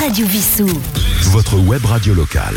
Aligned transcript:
Radio 0.00 0.24
Vissou. 0.24 0.66
Votre 1.30 1.58
web 1.58 1.84
radio 1.84 2.14
locale. 2.14 2.56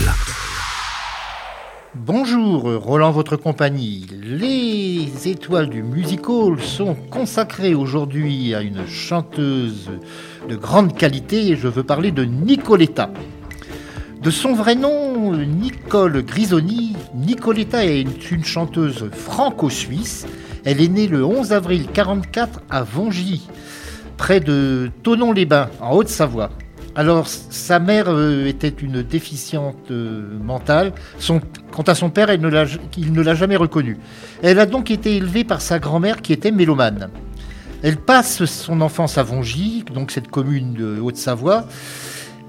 Bonjour, 1.94 2.62
Roland, 2.82 3.12
votre 3.12 3.36
compagnie. 3.36 4.08
Les 4.22 5.28
étoiles 5.28 5.70
du 5.70 5.84
music 5.84 6.30
hall 6.30 6.62
sont 6.62 6.96
consacrées 6.96 7.76
aujourd'hui 7.76 8.56
à 8.56 8.62
une 8.62 8.88
chanteuse 8.88 9.92
de 10.48 10.56
grande 10.56 10.96
qualité 10.96 11.50
et 11.50 11.58
je 11.58 11.68
veux 11.68 11.84
parler 11.84 12.12
de 12.12 12.24
Nicoletta. 12.24 13.10
De 14.22 14.32
son 14.32 14.54
vrai 14.54 14.76
nom, 14.76 15.34
Nicole 15.34 16.24
Grisoni, 16.24 16.96
Nicoletta 17.14 17.86
est 17.86 18.32
une 18.32 18.46
chanteuse 18.46 19.10
franco-suisse. 19.12 20.26
Elle 20.64 20.80
est 20.80 20.88
née 20.88 21.08
le 21.08 21.26
11 21.26 21.52
avril 21.52 21.82
1944 21.82 22.62
à 22.70 22.84
Vongy, 22.84 23.50
près 24.16 24.40
de 24.40 24.90
Tonon-les-Bains, 25.04 25.70
en 25.82 25.92
Haute-Savoie. 25.98 26.50
Alors, 26.96 27.28
sa 27.28 27.80
mère 27.80 28.06
euh, 28.10 28.46
était 28.46 28.70
une 28.70 29.02
déficiente 29.02 29.90
euh, 29.90 30.38
mentale. 30.40 30.94
quant 31.72 31.84
à 31.84 31.96
son 31.96 32.12
père, 32.12 32.32
il 32.32 32.40
ne 32.40 33.22
l'a 33.22 33.36
jamais 33.36 33.56
reconnu. 33.56 33.98
Elle 34.44 34.60
a 34.60 34.68
donc 34.68 34.92
été 34.92 35.18
élevée 35.18 35.44
par 35.44 35.62
sa 35.62 35.80
grand-mère 35.80 36.22
qui 36.22 36.34
était 36.34 36.52
mélomane. 36.52 37.10
Elle 37.82 37.98
passe 37.98 38.46
son 38.46 38.80
enfance 38.82 39.18
à 39.18 39.24
Vongy, 39.24 39.84
donc 39.92 40.12
cette 40.12 40.28
commune 40.28 40.74
de 40.74 41.00
Haute-Savoie, 41.00 41.66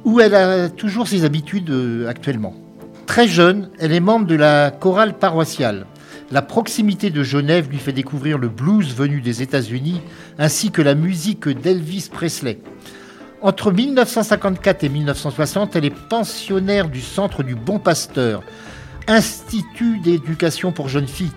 où 0.05 0.21
elle 0.21 0.35
a 0.35 0.69
toujours 0.69 1.09
ses 1.09 1.25
habitudes 1.25 1.71
euh, 1.71 2.07
actuellement. 2.07 2.55
Très 3.07 3.27
jeune, 3.27 3.71
elle 3.79 3.93
est 3.93 4.01
membre 4.01 4.27
de 4.27 4.35
la 4.35 4.71
chorale 4.71 5.19
paroissiale. 5.19 5.87
La 6.31 6.43
proximité 6.43 7.09
de 7.09 7.23
Genève 7.23 7.71
lui 7.71 7.79
fait 7.79 7.93
découvrir 7.93 8.37
le 8.37 8.49
blues 8.49 8.95
venu 8.95 9.23
des 9.23 9.41
États-Unis, 9.41 10.03
ainsi 10.39 10.71
que 10.71 10.83
la 10.83 10.95
musique 10.95 11.49
d'Elvis 11.49 12.11
Presley. 12.13 12.59
Entre 13.45 13.73
1954 13.73 14.85
et 14.85 14.89
1960, 14.89 15.77
elle 15.77 15.85
est 15.85 15.91
pensionnaire 15.91 16.89
du 16.89 17.03
Centre 17.03 17.43
du 17.43 17.55
Bon 17.55 17.79
Pasteur, 17.79 18.43
institut 19.07 19.99
d'éducation 19.99 20.73
pour 20.73 20.89
jeunes 20.89 21.07
filles, 21.07 21.31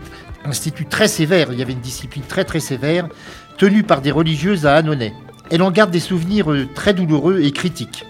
institut 0.46 0.86
très 0.86 1.10
sévère, 1.10 1.52
il 1.52 1.60
y 1.60 1.62
avait 1.62 1.74
une 1.74 1.82
discipline 1.82 2.24
très 2.24 2.46
très 2.46 2.62
sévère, 2.62 3.10
tenue 3.58 3.84
par 3.84 4.00
des 4.00 4.12
religieuses 4.12 4.66
à 4.66 4.76
Annonay. 4.76 5.14
Elle 5.52 5.62
en 5.62 5.70
garde 5.70 5.92
des 5.92 6.00
souvenirs 6.00 6.50
euh, 6.50 6.66
très 6.74 6.94
douloureux 6.94 7.42
et 7.42 7.52
critiques. 7.52 8.06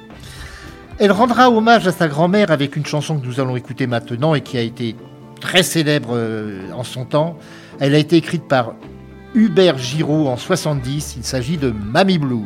Elle 0.99 1.11
rendra 1.11 1.49
hommage 1.49 1.87
à 1.87 1.91
sa 1.91 2.07
grand-mère 2.07 2.51
avec 2.51 2.75
une 2.75 2.85
chanson 2.85 3.19
que 3.19 3.25
nous 3.25 3.39
allons 3.39 3.55
écouter 3.55 3.87
maintenant 3.87 4.35
et 4.35 4.41
qui 4.41 4.59
a 4.59 4.61
été 4.61 4.95
très 5.41 5.63
célèbre 5.63 6.11
euh, 6.11 6.69
en 6.71 6.83
son 6.83 7.05
temps. 7.05 7.39
Elle 7.79 7.95
a 7.95 7.97
été 7.97 8.15
écrite 8.15 8.47
par 8.47 8.75
Hubert 9.33 9.79
Giraud 9.79 10.27
en 10.27 10.37
70. 10.37 11.15
Il 11.17 11.23
s'agit 11.23 11.57
de 11.57 11.71
Mamie 11.71 12.19
Blue. 12.19 12.45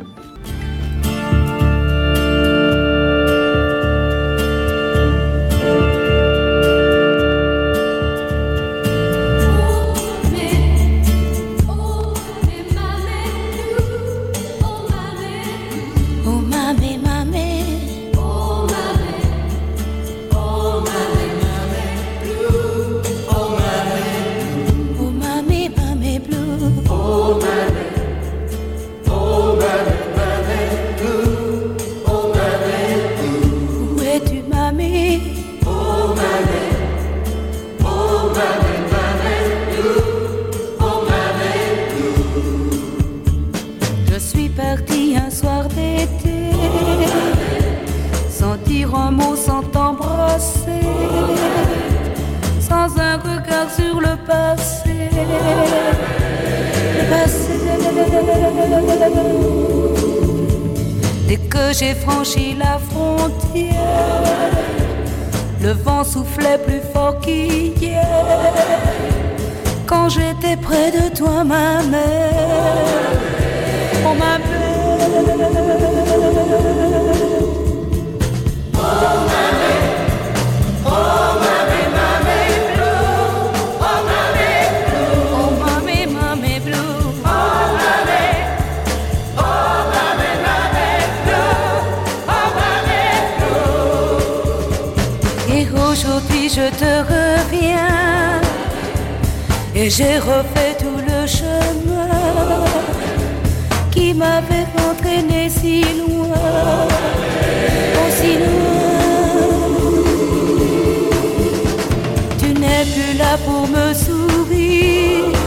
Pour 113.38 113.66
me 113.68 113.94
sourire, 113.94 115.38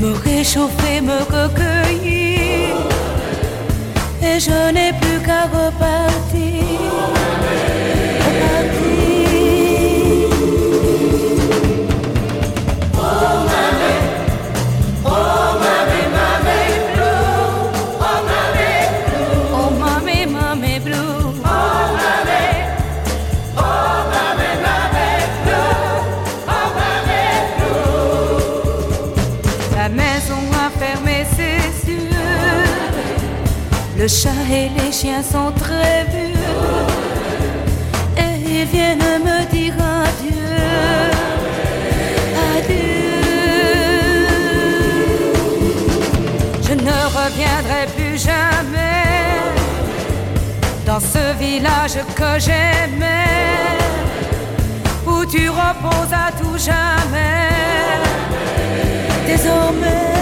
me 0.00 0.12
réchauffer, 0.12 1.00
me 1.00 1.18
recueillir, 1.18 2.76
et 4.22 4.40
je 4.40 4.72
n'ai 4.72 4.92
plus 5.00 5.20
qu'à 5.24 5.44
repartir. 5.44 6.05
Le 34.06 34.10
chat 34.10 34.30
et 34.48 34.68
les 34.68 34.92
chiens 34.92 35.20
sont 35.20 35.50
très 35.50 36.04
vieux 36.04 36.38
et 38.16 38.60
ils 38.60 38.64
viennent 38.66 39.18
me 39.28 39.44
dire 39.50 39.74
adieu. 39.74 40.60
Adieu. 42.54 43.08
Je 46.62 46.74
ne 46.74 46.98
reviendrai 47.18 47.86
plus 47.96 48.16
jamais 48.16 49.08
dans 50.86 51.00
ce 51.00 51.36
village 51.40 51.98
que 52.14 52.38
j'aimais 52.38 53.80
où 55.04 55.24
tu 55.24 55.48
reposes 55.50 56.12
à 56.12 56.30
tout 56.40 56.56
jamais. 56.56 57.48
Désormais. 59.26 60.15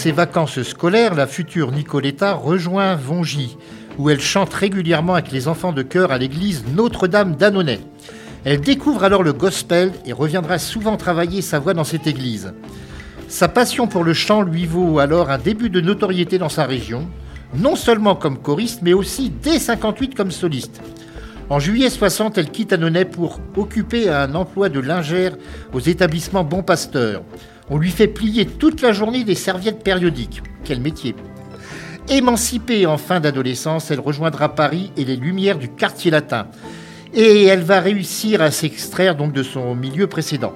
Ses 0.00 0.12
vacances 0.12 0.62
scolaires, 0.62 1.14
la 1.14 1.26
future 1.26 1.72
Nicoletta 1.72 2.32
rejoint 2.32 2.96
Vongy, 2.96 3.58
où 3.98 4.08
elle 4.08 4.22
chante 4.22 4.54
régulièrement 4.54 5.12
avec 5.12 5.30
les 5.30 5.46
enfants 5.46 5.74
de 5.74 5.82
chœur 5.82 6.10
à 6.10 6.16
l'église 6.16 6.64
Notre-Dame 6.74 7.36
d'Annonay. 7.36 7.80
Elle 8.46 8.62
découvre 8.62 9.04
alors 9.04 9.22
le 9.22 9.34
gospel 9.34 9.92
et 10.06 10.14
reviendra 10.14 10.56
souvent 10.56 10.96
travailler 10.96 11.42
sa 11.42 11.58
voix 11.58 11.74
dans 11.74 11.84
cette 11.84 12.06
église. 12.06 12.54
Sa 13.28 13.46
passion 13.46 13.88
pour 13.88 14.02
le 14.02 14.14
chant 14.14 14.40
lui 14.40 14.64
vaut 14.64 15.00
alors 15.00 15.28
un 15.28 15.36
début 15.36 15.68
de 15.68 15.82
notoriété 15.82 16.38
dans 16.38 16.48
sa 16.48 16.64
région, 16.64 17.06
non 17.54 17.76
seulement 17.76 18.14
comme 18.14 18.38
choriste, 18.38 18.80
mais 18.80 18.94
aussi 18.94 19.28
dès 19.28 19.58
58 19.58 20.14
comme 20.14 20.30
soliste. 20.30 20.80
En 21.50 21.58
juillet 21.58 21.90
60, 21.90 22.38
elle 22.38 22.50
quitte 22.50 22.72
Annonay 22.72 23.04
pour 23.04 23.38
occuper 23.54 24.08
un 24.08 24.34
emploi 24.34 24.70
de 24.70 24.80
lingère 24.80 25.36
aux 25.74 25.80
établissements 25.80 26.44
Bon 26.44 26.62
Pasteur. 26.62 27.20
On 27.70 27.78
lui 27.78 27.90
fait 27.90 28.08
plier 28.08 28.46
toute 28.46 28.82
la 28.82 28.92
journée 28.92 29.22
des 29.22 29.36
serviettes 29.36 29.84
périodiques. 29.84 30.42
Quel 30.64 30.80
métier 30.80 31.14
Émancipée 32.08 32.84
en 32.86 32.98
fin 32.98 33.20
d'adolescence, 33.20 33.92
elle 33.92 34.00
rejoindra 34.00 34.56
Paris 34.56 34.90
et 34.96 35.04
les 35.04 35.14
lumières 35.14 35.56
du 35.56 35.68
quartier 35.68 36.10
latin. 36.10 36.48
Et 37.14 37.44
elle 37.44 37.62
va 37.62 37.78
réussir 37.78 38.42
à 38.42 38.50
s'extraire 38.50 39.14
donc 39.14 39.32
de 39.32 39.44
son 39.44 39.76
milieu 39.76 40.08
précédent. 40.08 40.52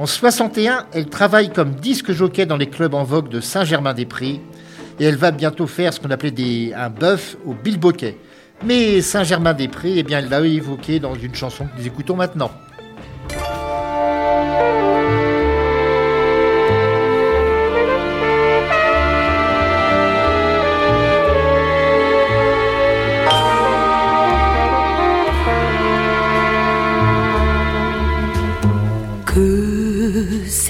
En 0.00 0.06
61, 0.06 0.86
elle 0.92 1.06
travaille 1.06 1.52
comme 1.52 1.76
disque 1.76 2.10
jockey 2.10 2.46
dans 2.46 2.56
les 2.56 2.68
clubs 2.68 2.94
en 2.94 3.04
vogue 3.04 3.28
de 3.28 3.40
Saint-Germain-des-Prés 3.40 4.40
et 5.00 5.04
elle 5.04 5.16
va 5.16 5.30
bientôt 5.30 5.68
faire 5.68 5.94
ce 5.94 6.00
qu'on 6.00 6.10
appelait 6.10 6.74
un 6.74 6.90
bœuf 6.90 7.36
au 7.46 7.54
bilboquet. 7.54 8.16
Mais 8.64 9.00
Saint-Germain-des-Prés, 9.00 9.94
eh 9.98 10.02
bien, 10.02 10.18
elle 10.18 10.28
l'a 10.28 10.40
évoqué 10.40 10.98
dans 10.98 11.14
une 11.14 11.34
chanson 11.36 11.66
que 11.66 11.80
nous 11.80 11.86
écoutons 11.86 12.16
maintenant. 12.16 12.50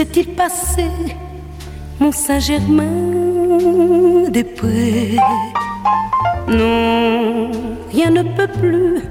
S'est-il 0.08 0.34
passé, 0.34 0.84
mon 2.00 2.10
Saint-Germain 2.12 2.84
des 4.30 4.44
prés. 4.44 5.16
Non, 6.48 7.50
rien 7.90 8.10
ne 8.10 8.22
peut 8.22 8.48
plus 8.48 9.02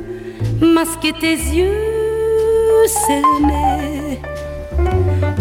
masquer 0.61 1.13
tes 1.13 1.35
yeux 1.35 2.87
cernés. 2.87 4.19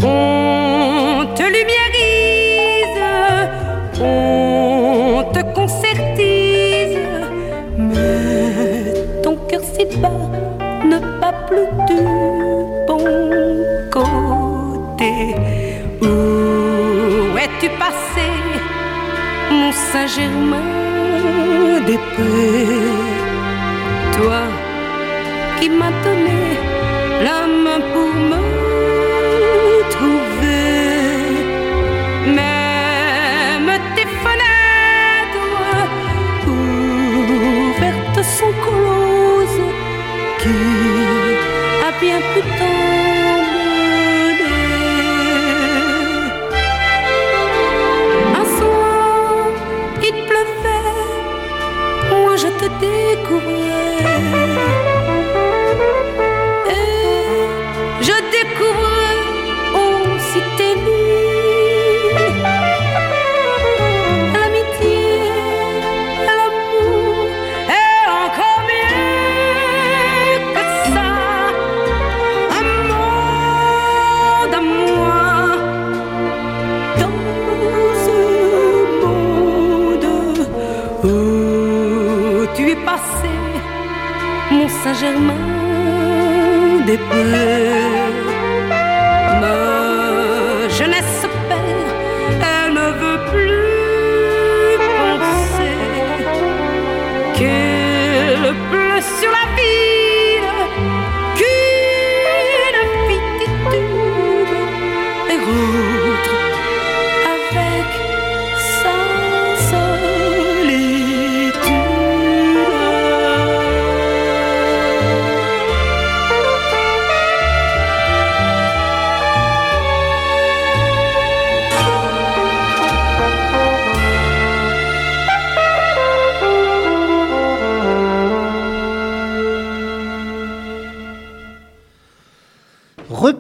On 0.02 1.26
te 1.34 1.42
lumiérise, 1.42 3.00
Saint-Germain 19.96 21.80
des 21.86 22.00
Prés. 22.12 23.00
Toi 24.16 24.42
qui 25.58 25.70
m'as 25.70 25.96
Cùng 53.24 53.75
Saint-Germain 84.86 85.34
des 86.86 86.96
Prés. 86.96 88.05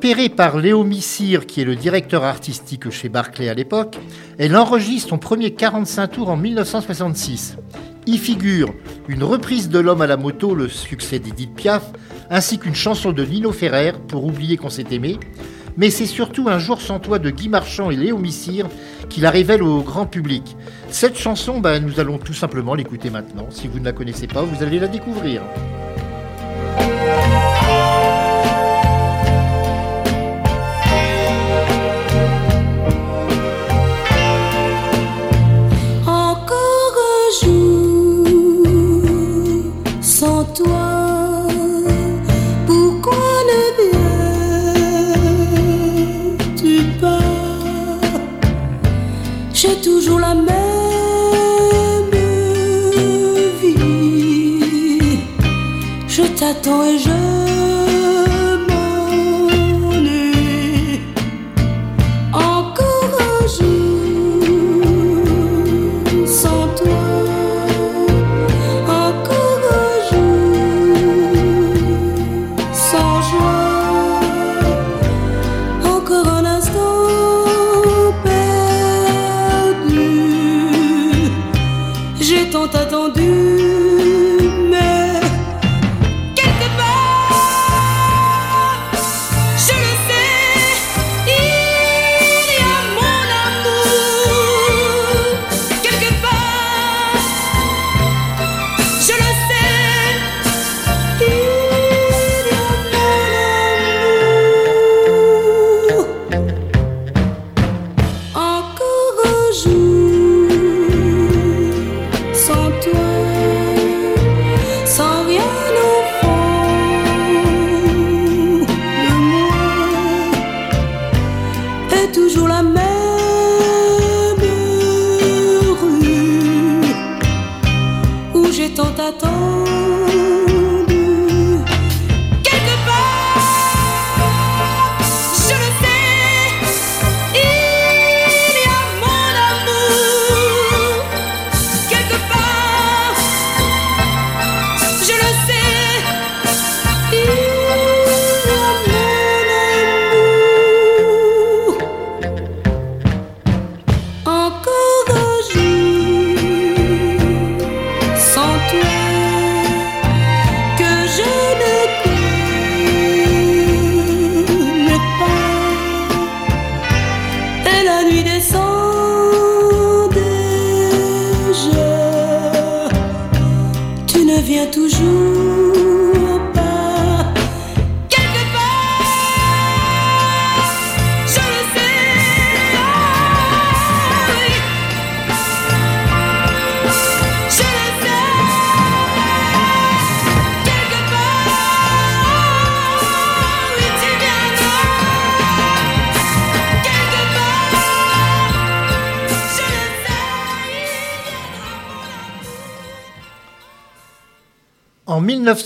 Repérée 0.06 0.28
par 0.28 0.58
Léo 0.58 0.84
Missire, 0.84 1.46
qui 1.46 1.60
est 1.60 1.64
le 1.64 1.74
directeur 1.74 2.22
artistique 2.22 2.90
chez 2.90 3.08
Barclay 3.08 3.48
à 3.48 3.54
l'époque, 3.54 3.98
elle 4.38 4.56
enregistre 4.56 5.08
son 5.08 5.18
premier 5.18 5.50
45 5.50 6.06
tours 6.06 6.28
en 6.28 6.36
1966. 6.36 7.56
Y 8.06 8.16
figure 8.16 8.72
une 9.08 9.24
reprise 9.24 9.68
de 9.68 9.80
L'homme 9.80 10.02
à 10.02 10.06
la 10.06 10.16
moto, 10.16 10.54
le 10.54 10.68
succès 10.68 11.18
d'Edith 11.18 11.56
Piaf, 11.56 11.90
ainsi 12.30 12.60
qu'une 12.60 12.76
chanson 12.76 13.10
de 13.10 13.24
Lino 13.24 13.50
Ferrer, 13.50 13.94
pour 14.06 14.24
oublier 14.24 14.56
qu'on 14.56 14.70
s'est 14.70 14.86
aimé. 14.92 15.18
Mais 15.76 15.90
c'est 15.90 16.06
surtout 16.06 16.48
Un 16.48 16.60
jour 16.60 16.80
sans 16.80 17.00
toi 17.00 17.18
de 17.18 17.30
Guy 17.30 17.48
Marchand 17.48 17.90
et 17.90 17.96
Léo 17.96 18.16
Missire 18.16 18.68
qui 19.10 19.20
la 19.20 19.30
révèle 19.32 19.64
au 19.64 19.82
grand 19.82 20.06
public. 20.06 20.56
Cette 20.88 21.18
chanson, 21.18 21.58
ben, 21.58 21.84
nous 21.84 21.98
allons 21.98 22.18
tout 22.18 22.32
simplement 22.32 22.76
l'écouter 22.76 23.10
maintenant. 23.10 23.48
Si 23.50 23.66
vous 23.66 23.80
ne 23.80 23.84
la 23.84 23.92
connaissez 23.92 24.28
pas, 24.28 24.42
vous 24.42 24.62
allez 24.62 24.78
la 24.78 24.86
découvrir. 24.86 25.42
Je 56.16 56.22
t'attends 56.22 56.82
et 56.82 56.98
je 56.98 57.75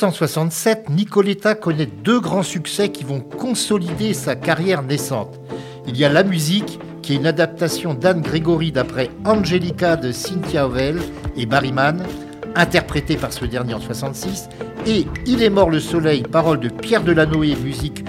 1967, 0.00 0.88
Nicoletta 0.88 1.54
connaît 1.54 1.84
deux 1.84 2.20
grands 2.20 2.42
succès 2.42 2.88
qui 2.88 3.04
vont 3.04 3.20
consolider 3.20 4.14
sa 4.14 4.34
carrière 4.34 4.82
naissante. 4.82 5.38
Il 5.86 5.94
y 5.98 6.06
a 6.06 6.08
La 6.08 6.22
musique, 6.22 6.80
qui 7.02 7.12
est 7.12 7.16
une 7.16 7.26
adaptation 7.26 7.92
d'Anne 7.92 8.22
Grégory 8.22 8.72
d'après 8.72 9.10
Angelica 9.26 9.96
de 9.96 10.10
Cynthia 10.10 10.64
Howell 10.64 10.98
et 11.36 11.44
Barry 11.44 11.72
Mann, 11.72 12.02
interprétée 12.54 13.16
par 13.16 13.30
ce 13.30 13.44
dernier 13.44 13.74
en 13.74 13.80
66, 13.80 14.48
et 14.86 15.06
Il 15.26 15.42
est 15.42 15.50
mort 15.50 15.68
le 15.68 15.80
soleil, 15.80 16.22
parole 16.22 16.60
de 16.60 16.70
Pierre 16.70 17.04
Delanoë, 17.04 17.56
musique 17.56 18.02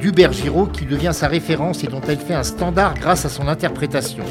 d'Hubert 0.00 0.32
Giraud, 0.32 0.66
qui 0.66 0.84
devient 0.84 1.12
sa 1.12 1.28
référence 1.28 1.84
et 1.84 1.86
dont 1.86 2.00
elle 2.08 2.18
fait 2.18 2.34
un 2.34 2.42
standard 2.42 2.94
grâce 2.94 3.24
à 3.24 3.28
son 3.28 3.48
interprétation. 3.48 4.24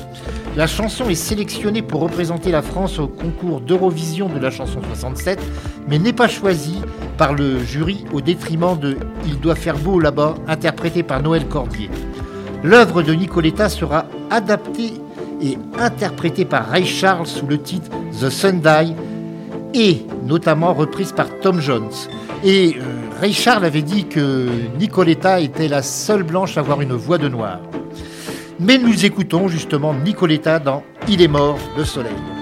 La 0.56 0.68
chanson 0.68 1.10
est 1.10 1.16
sélectionnée 1.16 1.82
pour 1.82 2.02
représenter 2.02 2.52
la 2.52 2.62
France 2.62 3.00
au 3.00 3.08
concours 3.08 3.62
d'Eurovision 3.62 4.30
de 4.30 4.40
la 4.40 4.52
chanson 4.52 4.80
67, 4.88 5.40
mais 5.88 6.00
n'est 6.00 6.14
pas 6.14 6.28
choisie 6.28 6.82
par 7.18 7.34
le 7.34 7.60
jury 7.60 8.06
au 8.14 8.22
détriment 8.22 8.78
de 8.80 8.98
Il 9.26 9.40
doit 9.40 9.56
faire 9.56 9.78
beau 9.78 10.00
là-bas, 10.00 10.36
interprété 10.48 11.04
par 11.04 11.22
Noël 11.22 11.46
Cordier. 11.48 11.90
L'œuvre 12.64 13.04
de 13.04 13.14
Nicoletta 13.14 13.70
sera 13.70 14.06
adaptée 14.30 14.94
et 15.42 15.58
interprétée 15.80 16.46
par 16.46 16.70
Ray 16.70 16.86
Charles 16.86 17.28
sous 17.28 17.48
le 17.48 17.58
titre 17.62 17.90
The 18.20 18.30
Sunday 18.30 18.96
et 19.74 20.06
notamment 20.24 20.74
reprise 20.74 21.12
par 21.12 21.28
Tom 21.42 21.60
Jones. 21.60 21.92
Et 22.44 22.76
euh, 22.78 23.05
Ray 23.20 23.32
Charles 23.32 23.64
avait 23.64 23.82
dit 23.82 24.06
que 24.08 24.50
Nicoletta 24.78 25.40
était 25.40 25.70
la 25.70 25.82
seule 25.82 26.24
blanche 26.24 26.58
à 26.58 26.60
avoir 26.60 26.82
une 26.82 26.94
voix 26.94 27.18
de 27.18 27.30
noir. 27.30 27.60
Mais 28.60 28.78
nous 28.78 29.06
écoutons 29.06 29.48
justement 29.48 29.94
Nicoletta 29.94 30.60
dans 30.60 30.84
Il 31.08 31.22
est 31.22 31.30
mort, 31.30 31.58
le 31.78 31.86
soleil. 31.86 32.35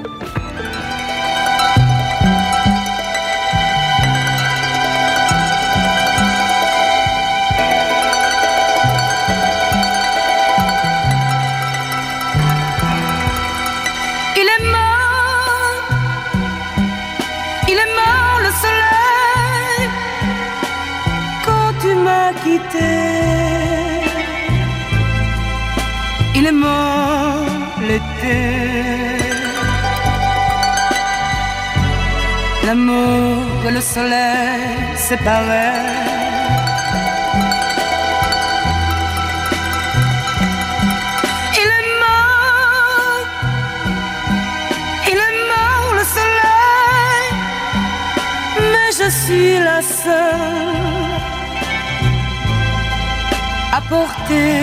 L'amour 32.94 33.68
et 33.68 33.72
le 33.72 33.82
soleil 33.82 34.96
séparés. 34.96 35.82
Il 41.62 41.70
est 41.80 41.90
mort. 42.04 43.28
Il 45.12 45.20
est 45.28 45.38
mort 45.54 45.90
le 46.00 46.06
soleil, 46.18 47.26
mais 48.72 48.90
je 49.00 49.08
suis 49.22 49.54
la 49.60 49.82
seule 49.82 51.16
à 53.72 53.82
porter 53.90 54.54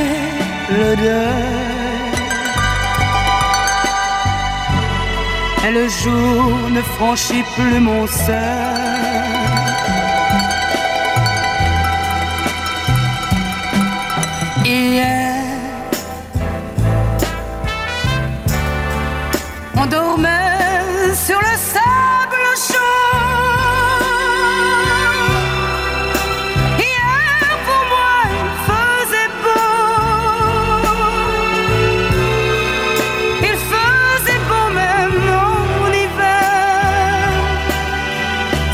le 0.79 0.97
deuil. 0.97 1.70
Et 5.67 5.73
le 5.73 5.89
jour 5.89 6.71
ne 6.71 6.81
franchit 6.81 7.45
plus 7.55 7.81
mon 7.81 8.07
seuil. 8.07 8.70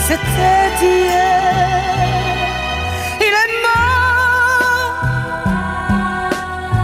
C'était 0.08 0.70
hier. 0.80 1.82
Il 3.26 3.34
est 3.42 3.54
mort. 3.66 4.94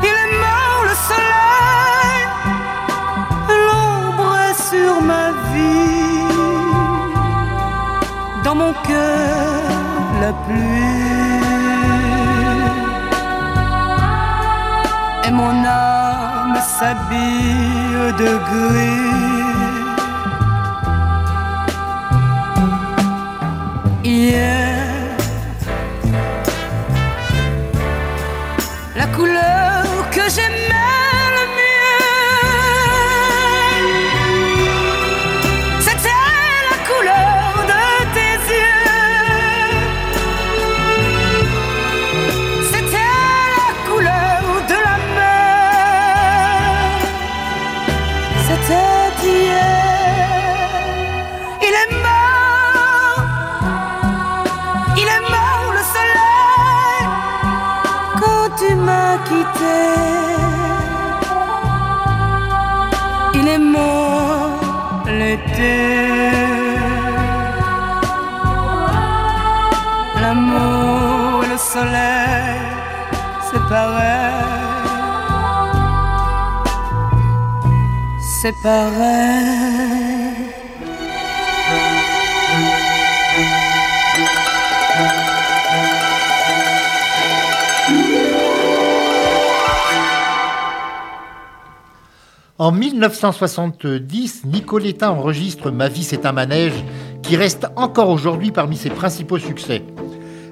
Il 0.09 0.15
est 0.23 0.33
mort 0.45 0.81
le 0.91 0.95
soleil 1.09 2.21
l'ombre 3.67 4.39
sur 4.69 4.93
ma 5.03 5.27
vie, 5.53 6.35
dans 8.43 8.57
mon 8.57 8.73
cœur 8.89 9.63
la 10.21 10.33
pluie, 10.45 11.43
et 15.27 15.31
mon 15.31 15.55
âme 15.65 16.59
s'habille 16.77 18.13
de 18.19 18.31
gris. 18.49 19.32
La 28.95 29.07
couleur 29.07 30.11
que 30.11 30.21
j'aimais 30.29 30.92
C'est 78.43 78.61
pareil. 78.61 78.91
En 92.59 92.73
1970, 92.73 94.47
Nicoletta 94.47 95.13
enregistre 95.13 95.71
Ma 95.71 95.87
vie 95.87 96.03
c'est 96.03 96.27
un 96.27 96.33
manège 96.33 96.73
qui 97.23 97.37
reste 97.37 97.69
encore 97.77 98.09
aujourd'hui 98.09 98.51
parmi 98.51 98.77
ses 98.77 98.91
principaux 98.91 99.39
succès. 99.39 99.85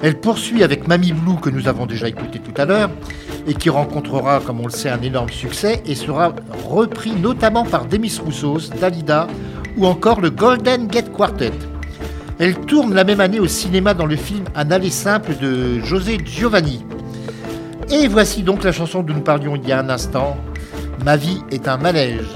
Elle 0.00 0.20
poursuit 0.20 0.62
avec 0.62 0.86
Mamie 0.86 1.12
Blue 1.12 1.40
que 1.42 1.50
nous 1.50 1.66
avons 1.66 1.86
déjà 1.86 2.06
écouté 2.06 2.38
tout 2.38 2.54
à 2.56 2.66
l'heure 2.66 2.90
et 3.46 3.54
qui 3.54 3.70
rencontrera, 3.70 4.40
comme 4.40 4.60
on 4.60 4.66
le 4.66 4.70
sait, 4.72 4.90
un 4.90 5.00
énorme 5.02 5.30
succès 5.30 5.82
et 5.86 5.94
sera 5.94 6.32
repris 6.68 7.12
notamment 7.12 7.64
par 7.64 7.86
Demis 7.86 8.18
Roussos, 8.24 8.70
Dalida 8.80 9.26
ou 9.76 9.86
encore 9.86 10.20
le 10.20 10.30
Golden 10.30 10.86
Gate 10.86 11.12
Quartet. 11.12 11.52
Elle 12.38 12.54
tourne 12.60 12.94
la 12.94 13.04
même 13.04 13.20
année 13.20 13.40
au 13.40 13.46
cinéma 13.46 13.94
dans 13.94 14.06
le 14.06 14.16
film 14.16 14.44
Un 14.54 14.70
aller 14.70 14.90
simple 14.90 15.36
de 15.40 15.78
José 15.80 16.18
Giovanni. 16.24 16.84
Et 17.90 18.08
voici 18.08 18.42
donc 18.42 18.64
la 18.64 18.72
chanson 18.72 19.02
dont 19.02 19.14
nous 19.14 19.20
parlions 19.20 19.56
il 19.56 19.68
y 19.68 19.72
a 19.72 19.80
un 19.80 19.88
instant, 19.88 20.36
Ma 21.04 21.16
vie 21.16 21.42
est 21.50 21.66
un 21.66 21.78
manège. 21.78 22.28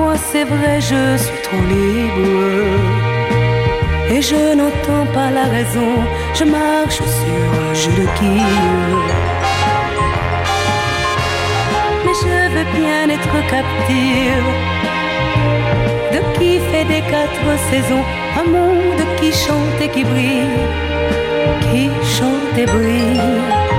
Parfois 0.00 0.16
c'est 0.32 0.44
vrai, 0.44 0.80
je 0.80 1.16
suis 1.18 1.42
trop 1.42 1.64
libre. 1.68 2.48
Et 4.10 4.22
je 4.22 4.54
n'entends 4.54 5.06
pas 5.12 5.30
la 5.30 5.44
raison, 5.44 5.92
je 6.34 6.44
marche 6.44 7.00
sur 7.74 7.92
de 7.92 8.06
quilles. 8.16 8.96
Mais 12.04 12.16
je 12.22 12.34
veux 12.54 12.68
bien 12.80 13.10
être 13.10 13.36
captive 13.54 14.48
de 16.12 16.38
qui 16.38 16.58
fait 16.70 16.86
des 16.86 17.02
quatre 17.02 17.52
saisons 17.70 18.04
un 18.40 18.48
monde 18.50 19.02
qui 19.20 19.32
chante 19.32 19.80
et 19.82 19.88
qui 19.88 20.04
brille, 20.04 20.60
qui 21.70 21.90
chante 22.16 22.56
et 22.56 22.66
brille. 22.66 23.69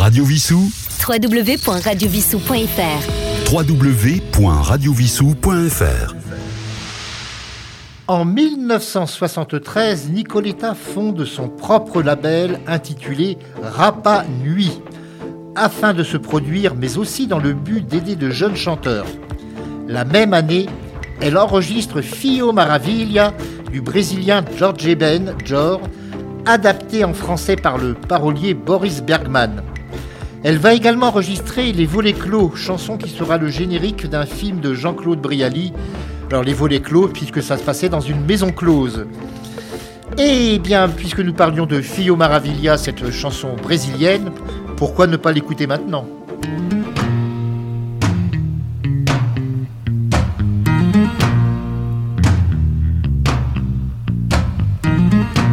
Radio 0.00 0.24
Vissou, 0.24 0.72
www.radiovissou.fr 1.06 3.52
www.radiovissou.fr 3.52 6.14
En 8.08 8.24
1973, 8.24 10.08
Nicoletta 10.08 10.74
fonde 10.74 11.26
son 11.26 11.50
propre 11.50 12.00
label 12.00 12.60
intitulé 12.66 13.36
Rapa 13.62 14.24
Nuit, 14.42 14.80
afin 15.54 15.92
de 15.92 16.02
se 16.02 16.16
produire, 16.16 16.74
mais 16.74 16.96
aussi 16.96 17.26
dans 17.26 17.38
le 17.38 17.52
but 17.52 17.86
d'aider 17.86 18.16
de 18.16 18.30
jeunes 18.30 18.56
chanteurs. 18.56 19.04
La 19.86 20.06
même 20.06 20.32
année, 20.32 20.64
elle 21.20 21.36
enregistre 21.36 22.00
Fio 22.00 22.52
Maravilha 22.52 23.34
du 23.70 23.82
Brésilien 23.82 24.46
Jorge 24.56 24.96
Ben 24.96 25.34
Jor, 25.44 25.82
adapté 26.46 27.04
en 27.04 27.12
français 27.12 27.56
par 27.56 27.76
le 27.76 27.92
parolier 27.92 28.54
Boris 28.54 29.02
Bergman. 29.02 29.62
Elle 30.42 30.56
va 30.56 30.72
également 30.72 31.08
enregistrer 31.08 31.70
Les 31.72 31.84
Volets 31.84 32.14
Clos, 32.14 32.52
chanson 32.56 32.96
qui 32.96 33.10
sera 33.10 33.36
le 33.36 33.48
générique 33.48 34.06
d'un 34.08 34.24
film 34.24 34.60
de 34.60 34.72
Jean-Claude 34.72 35.20
Brialy. 35.20 35.74
Alors 36.30 36.44
les 36.44 36.54
volets 36.54 36.80
clos, 36.80 37.08
puisque 37.08 37.42
ça 37.42 37.58
se 37.58 37.62
passait 37.62 37.88
dans 37.90 38.00
une 38.00 38.24
maison 38.24 38.50
close. 38.50 39.06
Et 40.16 40.58
bien, 40.58 40.88
puisque 40.88 41.20
nous 41.20 41.34
parlions 41.34 41.66
de 41.66 41.82
Fio 41.82 42.16
Maravilha, 42.16 42.78
cette 42.78 43.10
chanson 43.10 43.56
brésilienne, 43.62 44.30
pourquoi 44.76 45.06
ne 45.06 45.16
pas 45.16 45.32
l'écouter 45.32 45.66
maintenant? 45.66 46.06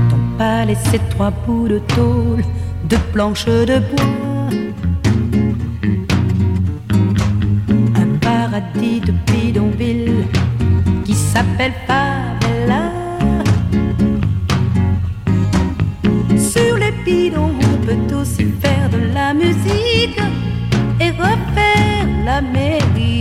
Ton 0.10 0.38
palais, 0.38 0.78
c'est 0.91 1.10
trois 1.10 1.32
bouts 1.45 1.67
de 1.67 1.80
tôle, 1.80 2.43
de 2.88 2.97
planches 3.12 3.45
de 3.45 3.80
bois. 3.80 4.27
paradis 8.58 9.02
de 9.02 9.13
bidonville 9.32 10.26
qui 11.06 11.13
s'appelle 11.13 11.74
Favela. 11.86 12.91
Sur 16.38 16.78
les 16.78 16.91
bidons, 17.06 17.54
on 17.72 17.86
peut 17.86 18.15
aussi 18.15 18.46
faire 18.62 18.89
de 18.89 19.13
la 19.13 19.34
musique 19.34 20.20
et 21.00 21.12
refaire 21.12 22.08
la 22.26 22.41
mairie. 22.41 23.17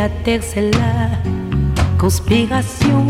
La 0.00 0.08
terre 0.24 0.40
c'est 0.42 0.70
la 0.82 0.94
conspiration. 1.98 3.04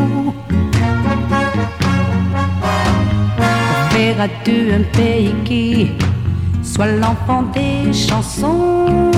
Verras-tu 3.93 4.57
un 4.79 4.85
pays 4.99 5.35
qui 5.45 5.93
soit 6.65 6.93
l'enfant 7.03 7.43
des 7.55 7.93
chansons 7.93 9.13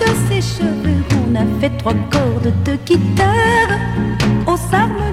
De 0.00 0.10
ses 0.26 0.42
cheveux, 0.54 1.02
on 1.18 1.34
a 1.34 1.46
fait 1.60 1.74
trois 1.78 1.98
cordes 2.14 2.52
de 2.66 2.74
guitare 2.88 3.72
aux 4.46 4.60
harmonies 4.74 5.07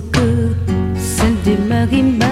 que 0.00 0.54
celle 0.96 1.36
des 1.44 1.56
marimbas. 1.68 2.26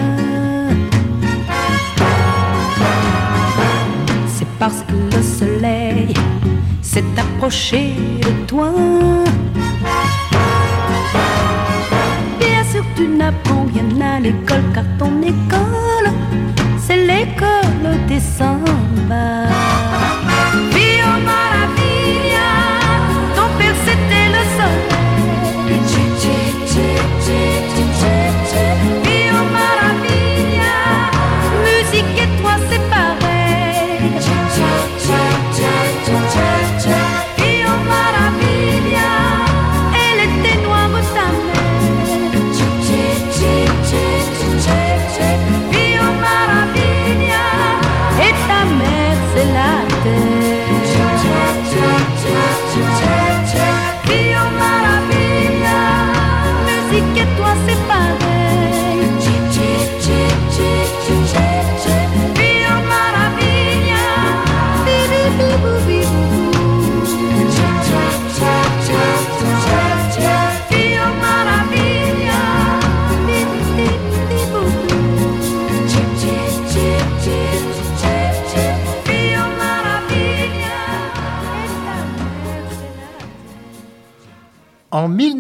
C'est 4.27 4.49
parce 4.59 4.83
que 4.83 5.17
le 5.17 5.23
soleil 5.23 6.15
s'est 6.81 7.05
approché 7.17 7.95
de 8.21 8.47
toi. 8.47 8.73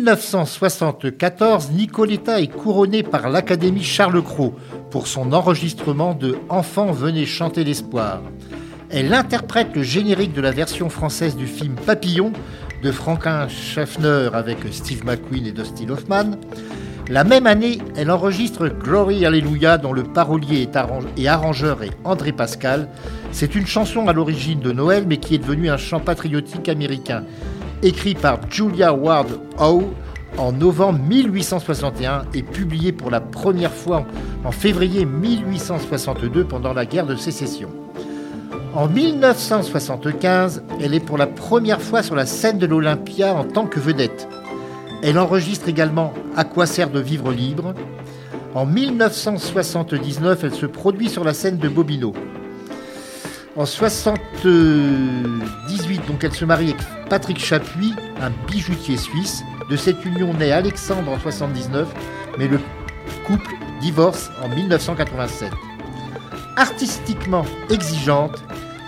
1974, 0.02 1.70
Nicoletta 1.70 2.40
est 2.40 2.48
couronnée 2.48 3.04
par 3.04 3.30
l'Académie 3.30 3.84
Charles 3.84 4.20
Cros 4.20 4.52
pour 4.90 5.06
son 5.06 5.32
enregistrement 5.32 6.14
de 6.14 6.38
Enfants 6.48 6.90
venez 6.90 7.24
chanter 7.24 7.62
l'espoir. 7.62 8.20
Elle 8.90 9.14
interprète 9.14 9.76
le 9.76 9.84
générique 9.84 10.32
de 10.32 10.40
la 10.40 10.50
version 10.50 10.90
française 10.90 11.36
du 11.36 11.46
film 11.46 11.76
Papillon 11.76 12.32
de 12.82 12.90
Franklin 12.90 13.46
Schaffner 13.46 14.30
avec 14.32 14.58
Steve 14.72 15.04
McQueen 15.04 15.46
et 15.46 15.52
Dustin 15.52 15.90
Hoffman. 15.90 16.32
La 17.08 17.22
même 17.22 17.46
année, 17.46 17.78
elle 17.96 18.10
enregistre 18.10 18.66
Glory 18.66 19.24
Hallelujah 19.24 19.78
dont 19.78 19.92
le 19.92 20.02
parolier 20.02 20.68
et 21.16 21.28
arrangeur 21.28 21.84
est 21.84 21.96
André 22.02 22.32
Pascal. 22.32 22.88
C'est 23.30 23.54
une 23.54 23.66
chanson 23.66 24.08
à 24.08 24.12
l'origine 24.12 24.58
de 24.58 24.72
Noël 24.72 25.04
mais 25.06 25.18
qui 25.18 25.36
est 25.36 25.38
devenue 25.38 25.70
un 25.70 25.76
chant 25.76 26.00
patriotique 26.00 26.68
américain 26.68 27.22
écrit 27.82 28.14
par 28.14 28.38
Julia 28.50 28.92
Ward 28.94 29.28
Howe 29.58 29.92
en 30.38 30.52
novembre 30.52 31.00
1861 31.00 32.24
et 32.34 32.42
publié 32.42 32.92
pour 32.92 33.10
la 33.10 33.20
première 33.20 33.72
fois 33.72 34.06
en 34.44 34.52
février 34.52 35.04
1862 35.04 36.44
pendant 36.44 36.72
la 36.72 36.86
guerre 36.86 37.06
de 37.06 37.16
sécession. 37.16 37.68
En 38.74 38.88
1975, 38.88 40.62
elle 40.80 40.94
est 40.94 41.00
pour 41.00 41.18
la 41.18 41.26
première 41.26 41.82
fois 41.82 42.02
sur 42.02 42.14
la 42.14 42.24
scène 42.24 42.58
de 42.58 42.66
l'Olympia 42.66 43.34
en 43.34 43.44
tant 43.44 43.66
que 43.66 43.78
vedette. 43.78 44.28
Elle 45.02 45.18
enregistre 45.18 45.68
également 45.68 46.14
À 46.36 46.44
quoi 46.44 46.64
sert 46.64 46.88
de 46.88 47.00
vivre 47.00 47.32
libre? 47.32 47.74
En 48.54 48.64
1979, 48.64 50.44
elle 50.44 50.54
se 50.54 50.66
produit 50.66 51.08
sur 51.08 51.24
la 51.24 51.34
scène 51.34 51.58
de 51.58 51.68
Bobino. 51.68 52.14
En 53.56 53.66
78, 55.82 56.06
donc 56.06 56.24
elle 56.24 56.32
se 56.32 56.44
marie 56.44 56.70
avec 56.70 57.08
Patrick 57.08 57.38
Chapuis, 57.38 57.94
un 58.20 58.30
bijoutier 58.46 58.96
suisse. 58.96 59.42
De 59.68 59.76
cette 59.76 60.04
union 60.04 60.32
naît 60.34 60.52
Alexandre 60.52 61.10
en 61.10 61.18
79, 61.18 61.88
mais 62.38 62.46
le 62.46 62.60
couple 63.26 63.54
divorce 63.80 64.30
en 64.42 64.48
1987. 64.48 65.50
Artistiquement 66.56 67.44
exigeante, 67.70 68.42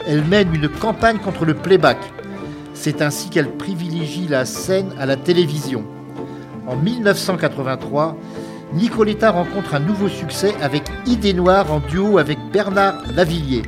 elle 0.06 0.24
mène 0.24 0.54
une 0.54 0.68
campagne 0.68 1.18
contre 1.18 1.44
le 1.44 1.54
playback. 1.54 1.98
C'est 2.74 3.02
ainsi 3.02 3.28
qu'elle 3.28 3.50
privilégie 3.50 4.28
la 4.28 4.44
scène 4.44 4.92
à 4.98 5.06
la 5.06 5.16
télévision. 5.16 5.84
En 6.66 6.76
1983, 6.76 8.16
Nicoletta 8.72 9.30
rencontre 9.30 9.74
un 9.74 9.80
nouveau 9.80 10.08
succès 10.08 10.54
avec 10.62 10.84
Idée 11.06 11.32
Noire 11.32 11.72
en 11.72 11.80
duo 11.80 12.18
avec 12.18 12.38
Bernard 12.52 13.02
Lavillier. 13.14 13.62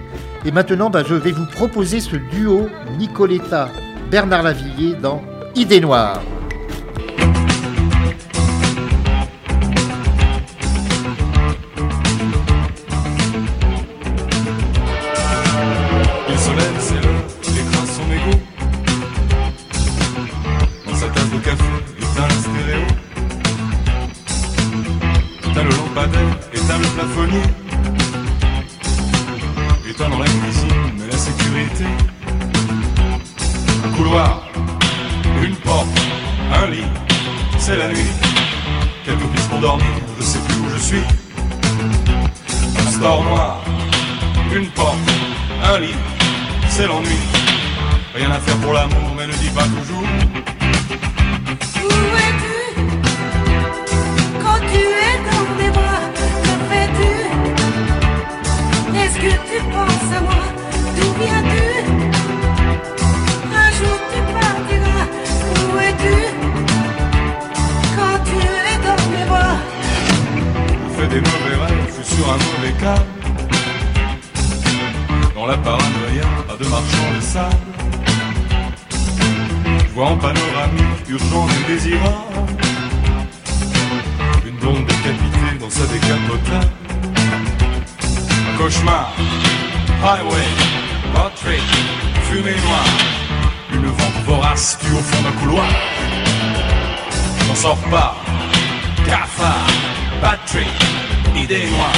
Et 0.46 0.52
maintenant, 0.52 0.90
bah, 0.90 1.02
je 1.04 1.14
vais 1.14 1.32
vous 1.32 1.46
proposer 1.46 1.98
ce 1.98 2.14
duo 2.14 2.68
Nicoletta-Bernard 2.98 4.44
Lavillier 4.44 4.94
dans 4.94 5.20
Idée 5.56 5.80
Noire. 5.80 6.22
C'est 46.76 46.86
l'ennui. 46.86 47.18
Rien 48.14 48.30
à 48.30 48.38
faire 48.38 48.56
pour 48.58 48.74
l'amour, 48.74 49.14
mais 49.16 49.26
ne 49.26 49.32
dis 49.32 49.48
pas 49.48 49.64
toujours. 49.76 50.06
Où 51.84 51.92
es-tu? 52.26 52.58
Quand 54.42 54.60
tu 54.72 54.82
es 55.08 55.16
dans 55.28 55.46
mes 55.58 55.70
bras 55.70 56.02
Que 56.44 56.54
fais-tu? 56.68 57.12
Est-ce 59.00 59.16
que 59.24 59.32
tu 59.48 59.58
penses 59.74 60.10
à 60.16 60.20
moi? 60.28 60.44
D'où 60.96 61.08
viens-tu? 61.20 61.66
Un 63.64 63.70
jour 63.78 63.96
tu 64.12 64.20
partiras. 64.38 65.06
Où 65.62 65.78
es-tu? 65.88 66.16
Quand 67.96 68.18
tu 68.28 68.38
es 68.70 68.76
dans 68.86 69.02
mes 69.14 69.26
bras. 69.30 69.56
Je 70.88 70.92
fais 71.00 71.08
des 71.14 71.22
mauvais 71.30 71.56
rêves, 71.64 71.84
je 71.88 72.02
suis 72.02 72.16
sur 72.16 72.26
un 72.34 72.38
mauvais 72.48 72.74
câble. 72.78 73.15
La 75.46 75.56
paranoïa, 75.58 76.24
à 76.52 76.56
deux 76.56 76.68
marchands 76.68 77.12
de 77.14 77.20
sable. 77.20 77.54
Vois 79.94 80.06
en 80.06 80.16
panoramique, 80.16 81.08
urgent 81.08 81.46
et 81.46 81.72
désirable. 81.72 82.34
Une 84.44 84.56
blonde 84.56 84.84
décapitée 84.86 85.58
dans 85.60 85.70
sa 85.70 85.86
décapotable. 85.86 86.72
Un 88.02 88.58
cauchemar, 88.58 89.12
highway, 90.02 90.46
trip, 91.36 91.62
fumée 92.24 92.56
noire. 92.66 92.84
Une 93.72 93.86
vente 93.86 94.24
vorace 94.24 94.78
tue 94.80 94.94
au 94.94 94.98
fond 94.98 95.22
d'un 95.22 95.32
couloir. 95.40 95.68
J'en 97.46 97.54
sors 97.54 97.78
pas, 97.88 98.16
cafard, 99.06 99.66
bad 100.20 100.40
trip, 100.46 100.66
idée 101.36 101.70
noire. 101.70 101.92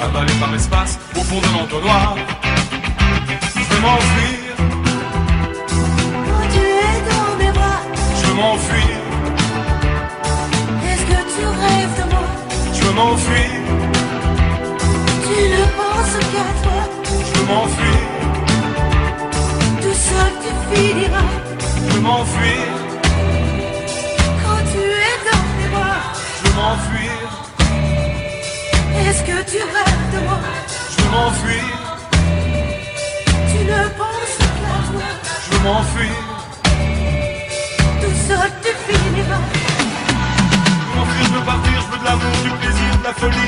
Avalé 0.00 0.32
par 0.40 0.50
l'espace 0.50 0.98
au 1.16 1.20
fond 1.20 1.40
d'un 1.40 1.62
entonnoir. 1.62 2.16
M'enfuir, 3.86 4.54
Quand 6.26 6.46
tu 6.54 6.64
es 6.86 6.96
dans 7.10 7.30
mes 7.40 7.52
bras. 7.52 7.80
Je 8.18 8.26
veux 8.26 8.34
m'enfuir, 8.34 8.98
Est-ce 10.88 11.04
que 11.10 11.20
tu 11.34 11.42
rêves 11.64 11.94
de 12.00 12.04
moi? 12.12 12.28
Je 12.74 12.80
veux 12.84 12.94
m'enfuir, 13.00 13.60
Tu 15.26 15.38
ne 15.54 15.64
penses 15.78 16.16
qu'à 16.32 16.48
toi. 16.64 16.82
Je 17.26 17.32
veux 17.38 17.46
m'enfuir, 17.52 18.06
Tout 19.82 19.98
seul 20.08 20.32
tu 20.42 20.50
finiras. 20.74 21.30
Je 21.86 21.92
veux 21.94 22.00
m'enfuir, 22.00 22.66
Quand 24.42 24.62
tu 24.72 24.82
es 25.08 25.16
dans 25.28 25.46
mes 25.58 25.68
bras. 25.74 26.02
Je 26.36 26.42
veux 26.48 26.56
m'enfuir, 26.60 27.18
Est-ce 29.06 29.22
que 29.22 29.38
tu 29.52 29.58
rêves 29.76 30.06
de 30.14 30.20
moi? 30.26 30.40
Je 30.90 30.96
veux 31.04 31.10
m'enfuir, 31.10 31.70
ne 33.66 33.88
penses 34.00 34.34
qu'à 34.38 34.50
toi 34.60 34.76
je 35.44 35.56
veux 35.56 35.62
m'enfuir, 35.64 36.16
Tout 38.00 38.16
seul 38.28 38.50
tu 38.62 38.72
finiras. 38.86 39.44
Je 39.48 40.84
veux 40.86 40.96
m'enfuir, 40.96 41.24
je 41.24 41.34
veux 41.34 41.44
partir, 41.44 41.76
je 41.84 41.88
veux 41.92 41.98
de 41.98 42.04
l'amour, 42.04 42.36
du 42.44 42.50
plaisir, 42.60 42.90
de 42.98 43.04
la 43.04 43.14
folie, 43.14 43.45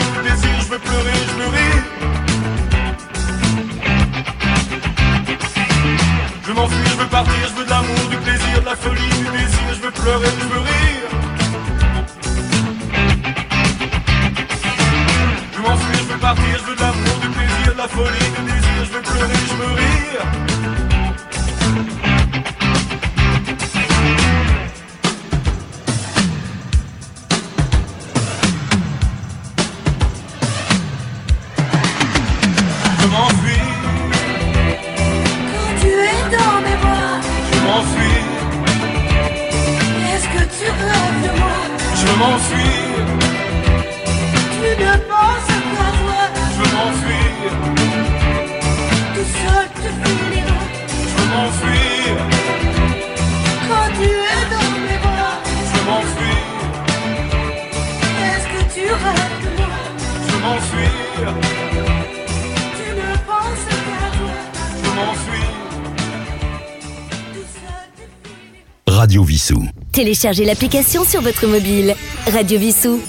Téléchargez 69.98 70.44
l'application 70.44 71.02
sur 71.02 71.20
votre 71.22 71.48
mobile. 71.48 71.92
Radio 72.32 72.56
Vissou. 72.56 73.00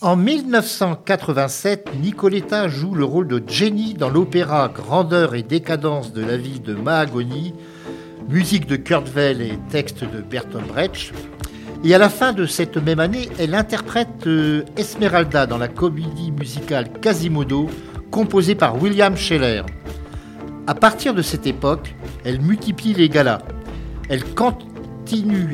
En 0.00 0.16
1987, 0.16 1.90
Nicoletta 2.00 2.68
joue 2.68 2.94
le 2.94 3.04
rôle 3.04 3.28
de 3.28 3.42
Jenny 3.46 3.92
dans 3.92 4.08
l'opéra 4.08 4.70
Grandeur 4.74 5.34
et 5.34 5.42
décadence 5.42 6.14
de 6.14 6.24
la 6.24 6.38
vie 6.38 6.58
de 6.58 6.72
Mahagoni, 6.72 7.52
musique 8.30 8.66
de 8.66 8.76
Kurt 8.76 9.06
Weill 9.14 9.42
et 9.42 9.58
texte 9.68 10.04
de 10.04 10.22
Bertolt 10.22 10.66
Brecht. 10.68 11.12
Et 11.84 11.94
à 11.94 11.98
la 11.98 12.08
fin 12.08 12.32
de 12.32 12.46
cette 12.46 12.78
même 12.78 12.98
année, 12.98 13.28
elle 13.38 13.54
interprète 13.54 14.26
euh, 14.26 14.62
Esmeralda 14.78 15.44
dans 15.44 15.58
la 15.58 15.68
comédie 15.68 16.32
musicale 16.32 16.90
Quasimodo, 17.02 17.68
composée 18.10 18.54
par 18.54 18.82
William 18.82 19.18
Scheller. 19.18 19.64
À 20.66 20.74
partir 20.74 21.12
de 21.12 21.20
cette 21.20 21.46
époque, 21.46 21.94
elle 22.24 22.40
multiplie 22.40 22.94
les 22.94 23.10
galas. 23.10 23.42
Elle 24.08 24.24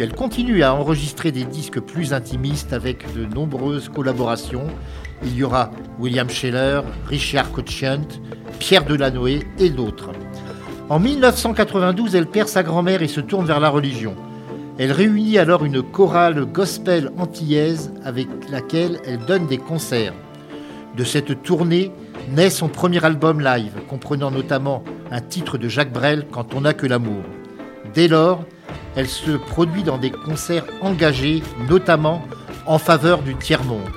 elle 0.01 0.15
continue 0.15 0.63
à 0.63 0.75
enregistrer 0.75 1.33
des 1.33 1.45
disques 1.45 1.81
plus 1.81 2.13
intimistes 2.13 2.73
avec 2.73 3.05
de 3.15 3.27
nombreuses 3.35 3.89
collaborations. 3.89 4.67
Il 5.25 5.35
y 5.35 5.43
aura 5.43 5.71
William 5.99 6.31
Scheller, 6.31 6.83
Richard 7.07 7.51
Cochant, 7.51 8.07
Pierre 8.59 8.85
Delanoë 8.85 9.41
et 9.59 9.71
d'autres. 9.71 10.13
En 10.89 10.99
1992, 10.99 12.15
elle 12.15 12.27
perd 12.27 12.49
sa 12.49 12.63
grand-mère 12.63 13.03
et 13.03 13.09
se 13.09 13.21
tourne 13.21 13.47
vers 13.47 13.61
la 13.61 13.69
religion. 13.69 14.15
Elle 14.79 14.93
réunit 14.93 15.37
alors 15.37 15.65
une 15.65 15.83
chorale 15.83 16.45
gospel 16.47 17.11
antillaise 17.19 17.93
avec 18.05 18.29
laquelle 18.51 18.99
elle 19.05 19.19
donne 19.19 19.47
des 19.47 19.59
concerts. 19.59 20.15
De 20.97 21.05
cette 21.05 21.43
tournée 21.43 21.93
naît 22.31 22.51
son 22.51 22.69
premier 22.69 23.05
album 23.05 23.41
live, 23.41 23.75
comprenant 23.89 24.31
notamment 24.31 24.83
un 25.11 25.21
titre 25.21 25.59
de 25.59 25.69
Jacques 25.69 25.93
Brel, 25.93 26.27
Quand 26.31 26.55
on 26.55 26.63
n'a 26.63 26.73
que 26.73 26.87
l'amour. 26.87 27.23
Dès 27.95 28.09
lors, 28.09 28.45
elle 28.97 29.09
se 29.09 29.33
produit 29.33 29.83
dans 29.83 29.99
des 29.99 30.11
concerts 30.11 30.67
engagés, 30.81 31.43
notamment 31.69 32.23
en 32.67 32.79
faveur 32.79 33.23
du 33.23 33.35
tiers-monde. 33.37 33.89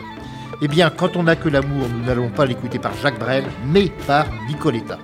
Eh 0.61 0.67
bien, 0.67 0.89
quand 0.89 1.17
on 1.17 1.23
n'a 1.23 1.35
que 1.35 1.49
l'amour, 1.49 1.87
nous 1.89 2.05
n'allons 2.05 2.29
pas 2.29 2.45
l'écouter 2.45 2.79
par 2.79 2.93
Jacques 3.01 3.19
Brel, 3.19 3.43
mais 3.65 3.91
par 4.07 4.25
Nicoletta. 4.47 4.97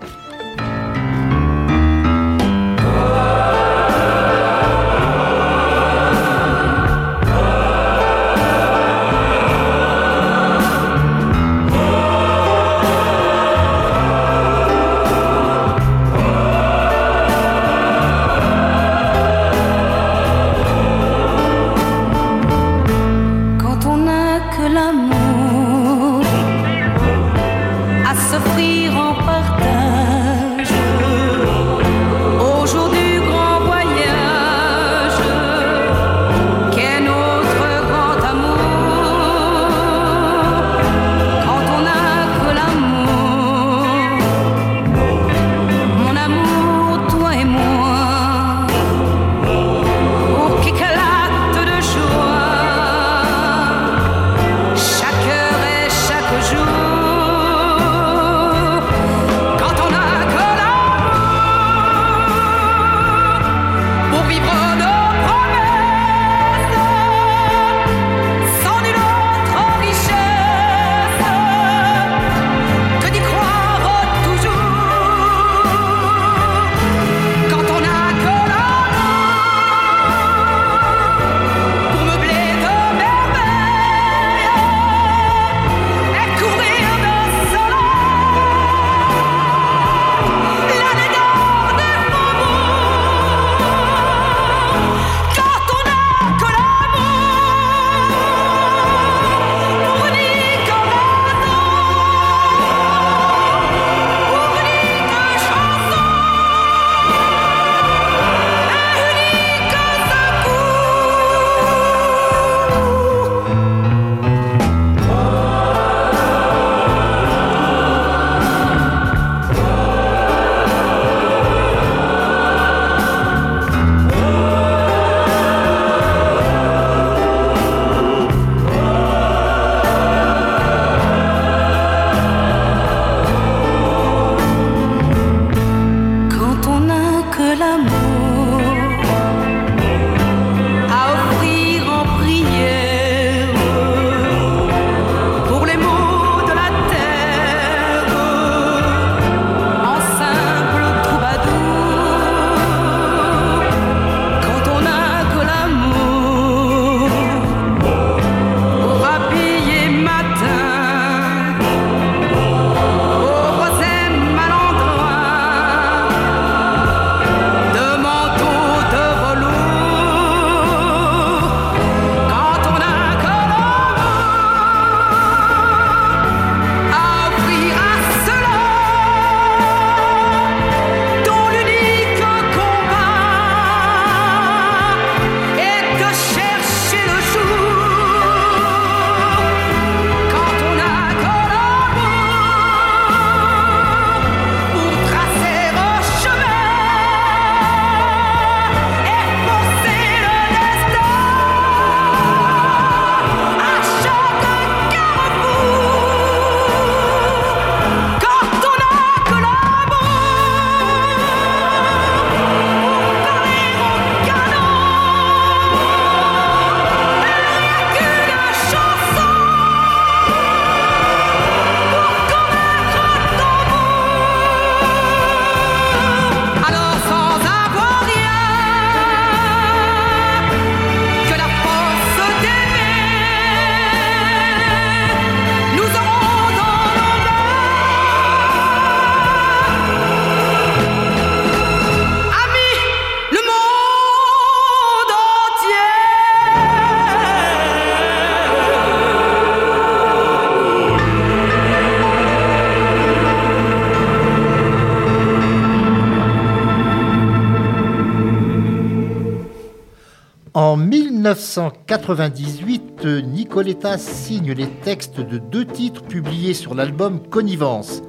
En 260.55 260.77
1998, 260.77 263.05
Nicoletta 263.05 263.99
signe 263.99 264.53
les 264.53 264.67
textes 264.67 265.19
de 265.19 265.37
deux 265.37 265.65
titres 265.65 266.01
publiés 266.01 266.55
sur 266.55 266.73
l'album 266.73 267.19
Connivence. 267.29 268.01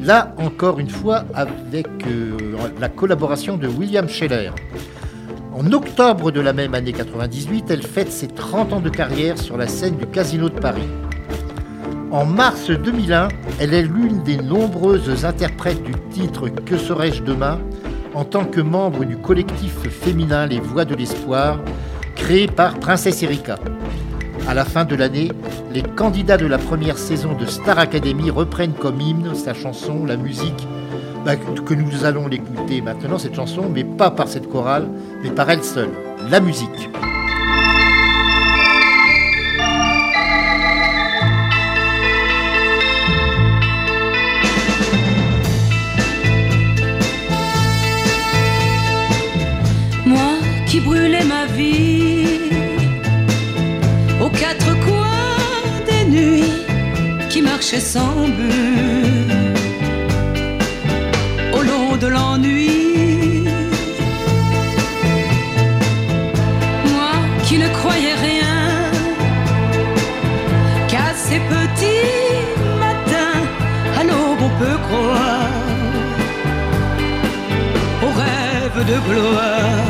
Là 0.00 0.32
encore 0.38 0.78
une 0.78 0.88
fois 0.88 1.24
avec 1.34 1.88
euh, 2.06 2.36
la 2.78 2.88
collaboration 2.88 3.56
de 3.56 3.66
William 3.66 4.08
Scheller. 4.08 4.52
En 5.52 5.72
octobre 5.72 6.30
de 6.30 6.40
la 6.40 6.52
même 6.52 6.74
année 6.74 6.92
98, 6.92 7.68
elle 7.70 7.82
fête 7.82 8.12
ses 8.12 8.28
30 8.28 8.72
ans 8.72 8.80
de 8.80 8.88
carrière 8.88 9.36
sur 9.36 9.56
la 9.56 9.66
scène 9.66 9.96
du 9.96 10.06
Casino 10.06 10.48
de 10.48 10.60
Paris. 10.60 10.86
En 12.12 12.24
mars 12.24 12.70
2001, 12.70 13.26
elle 13.58 13.74
est 13.74 13.82
l'une 13.82 14.22
des 14.22 14.36
nombreuses 14.36 15.24
interprètes 15.24 15.82
du 15.82 15.94
titre 16.10 16.48
Que 16.48 16.78
serais-je 16.78 17.24
demain? 17.24 17.58
En 18.14 18.24
tant 18.24 18.44
que 18.44 18.60
membre 18.60 19.04
du 19.04 19.16
collectif 19.16 19.88
féminin 19.88 20.46
Les 20.46 20.60
Voix 20.60 20.84
de 20.84 20.94
l'Espoir, 20.94 21.60
créé 22.16 22.46
par 22.46 22.78
Princesse 22.78 23.22
Erika. 23.22 23.58
À 24.48 24.54
la 24.54 24.64
fin 24.64 24.84
de 24.84 24.96
l'année, 24.96 25.30
les 25.72 25.82
candidats 25.82 26.36
de 26.36 26.46
la 26.46 26.58
première 26.58 26.98
saison 26.98 27.34
de 27.34 27.46
Star 27.46 27.78
Academy 27.78 28.30
reprennent 28.30 28.72
comme 28.72 29.00
hymne 29.00 29.34
sa 29.34 29.54
chanson, 29.54 30.04
la 30.04 30.16
musique, 30.16 30.66
bah, 31.24 31.36
que 31.36 31.74
nous 31.74 32.04
allons 32.04 32.26
l'écouter 32.26 32.80
maintenant, 32.80 33.18
cette 33.18 33.34
chanson, 33.34 33.70
mais 33.72 33.84
pas 33.84 34.10
par 34.10 34.26
cette 34.26 34.48
chorale, 34.48 34.88
mais 35.22 35.30
par 35.30 35.50
elle 35.50 35.62
seule, 35.62 35.90
la 36.30 36.40
musique. 36.40 36.90
Marchais 57.60 57.80
sans 57.80 58.26
but 58.38 59.30
au 61.52 61.60
long 61.60 61.94
de 61.98 62.06
l'ennui. 62.06 63.44
Moi 66.90 67.12
qui 67.44 67.58
ne 67.58 67.68
croyais 67.78 68.16
rien 68.28 68.56
qu'à 70.88 71.08
ces 71.14 71.40
petits 71.54 72.16
matins, 72.84 73.40
à 73.98 74.04
l'aube 74.04 74.42
on 74.48 74.52
peut 74.60 74.78
croire 74.88 75.52
au 78.04 78.10
rêve 78.22 78.78
de 78.90 78.96
gloire. 79.08 79.89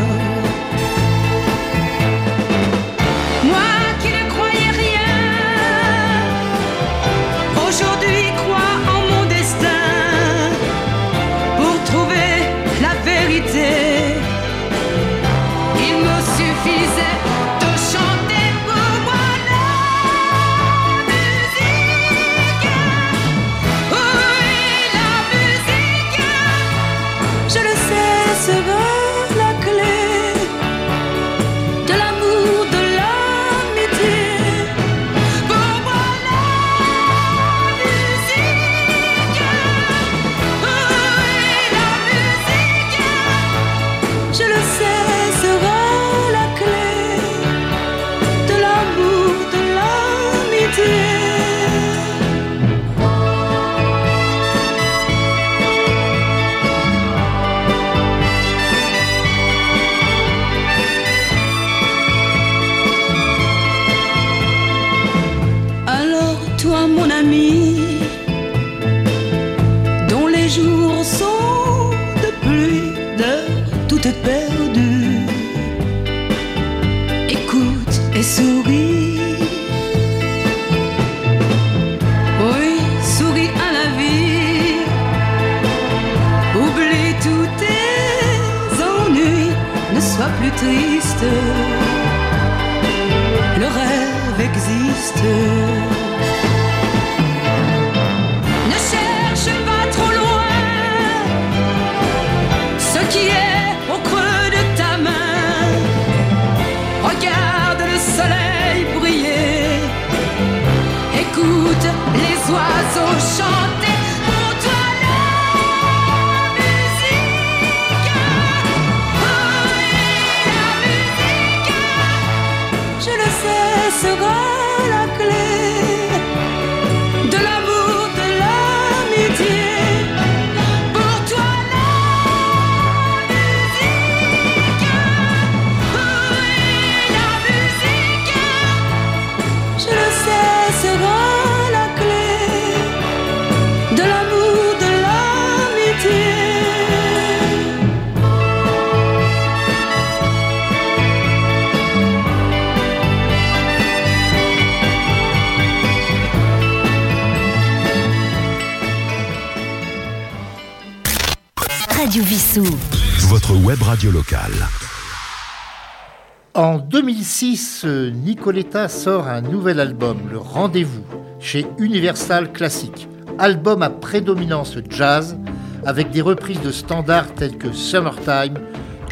En 166.71 166.79
2006, 166.79 167.83
euh, 167.85 168.11
Nicoletta 168.11 168.89
sort 168.89 169.27
un 169.27 169.41
nouvel 169.41 169.81
album, 169.81 170.19
Le 170.31 170.39
Rendez-vous, 170.39 171.03
chez 171.41 171.67
Universal 171.79 172.53
Classic. 172.53 173.09
Album 173.41 173.83
à 173.83 173.91
prédominance 173.91 174.77
jazz, 174.89 175.37
avec 175.85 176.13
des 176.13 176.21
reprises 176.21 176.61
de 176.61 176.71
standards 176.71 177.35
tels 177.35 177.59
que 177.59 177.73
Summertime, 177.73 178.55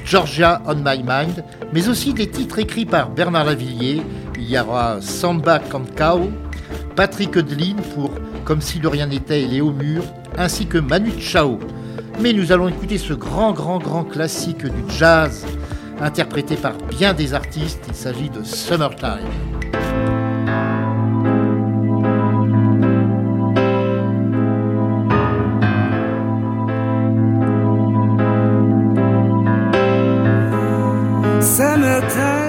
Georgia 0.05 0.63
on 0.69 0.77
My 0.77 1.03
Mind, 1.05 1.43
mais 1.73 1.89
aussi 1.89 2.15
des 2.15 2.31
titres 2.31 2.61
écrits 2.61 2.87
par 2.87 3.11
Bernard 3.11 3.47
Lavillier. 3.47 4.03
Il 4.37 4.49
y 4.49 4.57
aura 4.57 5.01
Samba 5.01 5.59
Cancao, 5.59 6.31
Patrick 6.95 7.37
Eudeline 7.37 7.81
pour 7.93 8.13
Comme 8.45 8.61
si 8.61 8.79
de 8.79 8.87
rien 8.87 9.09
n'était 9.09 9.43
et 9.43 9.49
Léo 9.49 9.73
Mur, 9.73 10.05
ainsi 10.37 10.67
que 10.67 10.79
Manu 10.79 11.11
Chao. 11.19 11.59
Mais 12.21 12.33
nous 12.33 12.53
allons 12.53 12.69
écouter 12.69 12.99
ce 12.99 13.15
grand, 13.15 13.53
grand, 13.53 13.81
grand 13.81 14.05
classique 14.05 14.65
du 14.65 14.97
jazz, 14.97 15.45
interprété 16.01 16.57
par 16.57 16.75
bien 16.75 17.15
des 17.15 17.35
artistes. 17.35 17.85
Il 17.89 17.95
s'agit 17.95 18.31
de 18.31 18.43
Summertime. 18.43 19.19
Summertime 31.41 32.49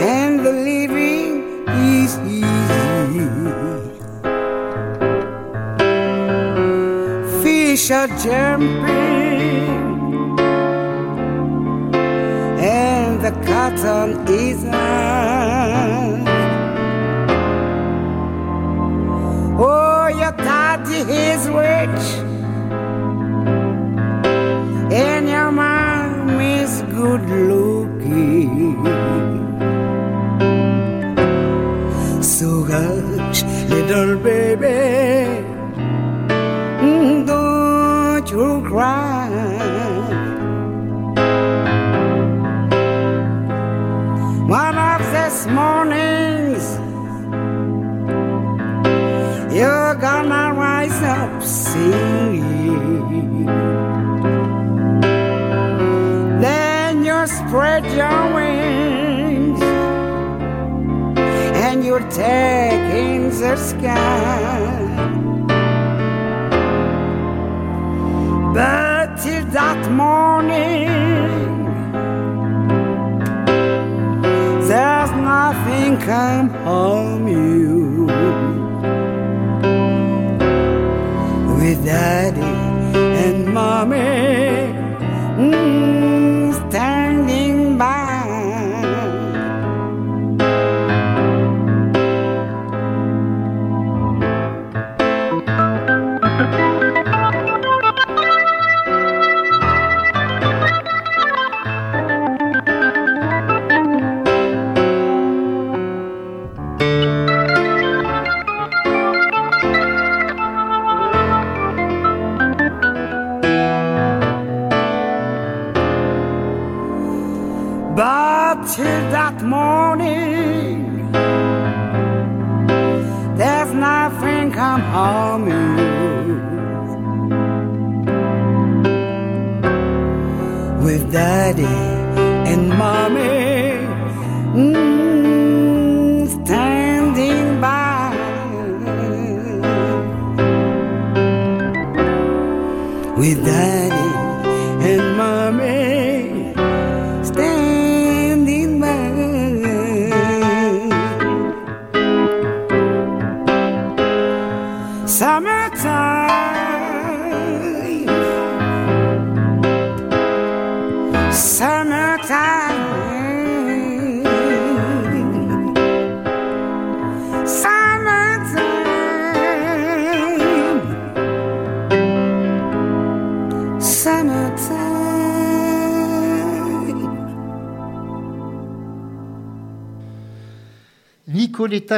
and 0.00 0.44
the 0.44 0.52
living 0.52 1.64
is 1.68 2.18
easy. 2.26 2.44
Fish 7.42 7.90
are 7.90 8.08
jumping. 8.18 9.11
Cotton 13.82 14.28
is. 14.28 14.64
Oh, 19.58 20.06
your 20.20 20.32
daddy 20.32 21.00
is 21.30 21.48
rich 21.48 22.04
and 24.92 25.28
your 25.28 25.50
mom 25.50 26.40
is 26.40 26.82
good 26.82 27.22
looking. 27.50 28.76
So 32.22 32.64
hush, 32.64 33.42
little 33.68 34.16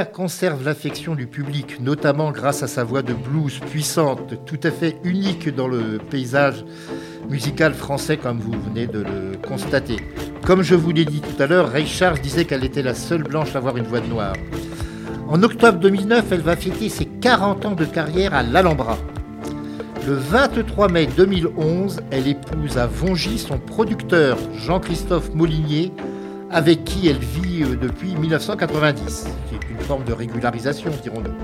Conserve 0.02 0.64
l'affection 0.64 1.14
du 1.14 1.28
public, 1.28 1.78
notamment 1.80 2.32
grâce 2.32 2.64
à 2.64 2.66
sa 2.66 2.82
voix 2.82 3.02
de 3.02 3.12
blues 3.12 3.60
puissante, 3.70 4.44
tout 4.44 4.58
à 4.64 4.72
fait 4.72 4.96
unique 5.04 5.54
dans 5.54 5.68
le 5.68 5.98
paysage 5.98 6.64
musical 7.30 7.74
français, 7.74 8.16
comme 8.16 8.40
vous 8.40 8.60
venez 8.60 8.88
de 8.88 9.00
le 9.00 9.36
constater. 9.46 9.98
Comme 10.44 10.62
je 10.62 10.74
vous 10.74 10.90
l'ai 10.90 11.04
dit 11.04 11.20
tout 11.20 11.40
à 11.40 11.46
l'heure, 11.46 11.70
Ray 11.70 11.86
disait 12.20 12.44
qu'elle 12.44 12.64
était 12.64 12.82
la 12.82 12.94
seule 12.94 13.22
blanche 13.22 13.54
à 13.54 13.58
avoir 13.58 13.76
une 13.76 13.84
voix 13.84 14.00
de 14.00 14.08
noir. 14.08 14.32
En 15.28 15.40
octobre 15.44 15.78
2009, 15.78 16.24
elle 16.32 16.40
va 16.40 16.56
fêter 16.56 16.88
ses 16.88 17.06
40 17.06 17.64
ans 17.64 17.74
de 17.76 17.84
carrière 17.84 18.34
à 18.34 18.42
l'Alhambra. 18.42 18.98
Le 20.08 20.14
23 20.14 20.88
mai 20.88 21.06
2011, 21.16 22.00
elle 22.10 22.26
épouse 22.26 22.78
à 22.78 22.88
Vongy 22.88 23.38
son 23.38 23.58
producteur 23.58 24.38
Jean-Christophe 24.54 25.32
Molinier, 25.34 25.92
avec 26.50 26.84
qui 26.84 27.08
elle 27.08 27.18
vit 27.18 27.62
euh, 27.62 27.76
depuis 27.76 28.14
1990, 28.16 29.26
qui 29.48 29.54
est 29.54 29.70
une 29.70 29.80
forme 29.80 30.04
de 30.04 30.12
régularisation, 30.12 30.90
dirons-nous. 31.02 31.34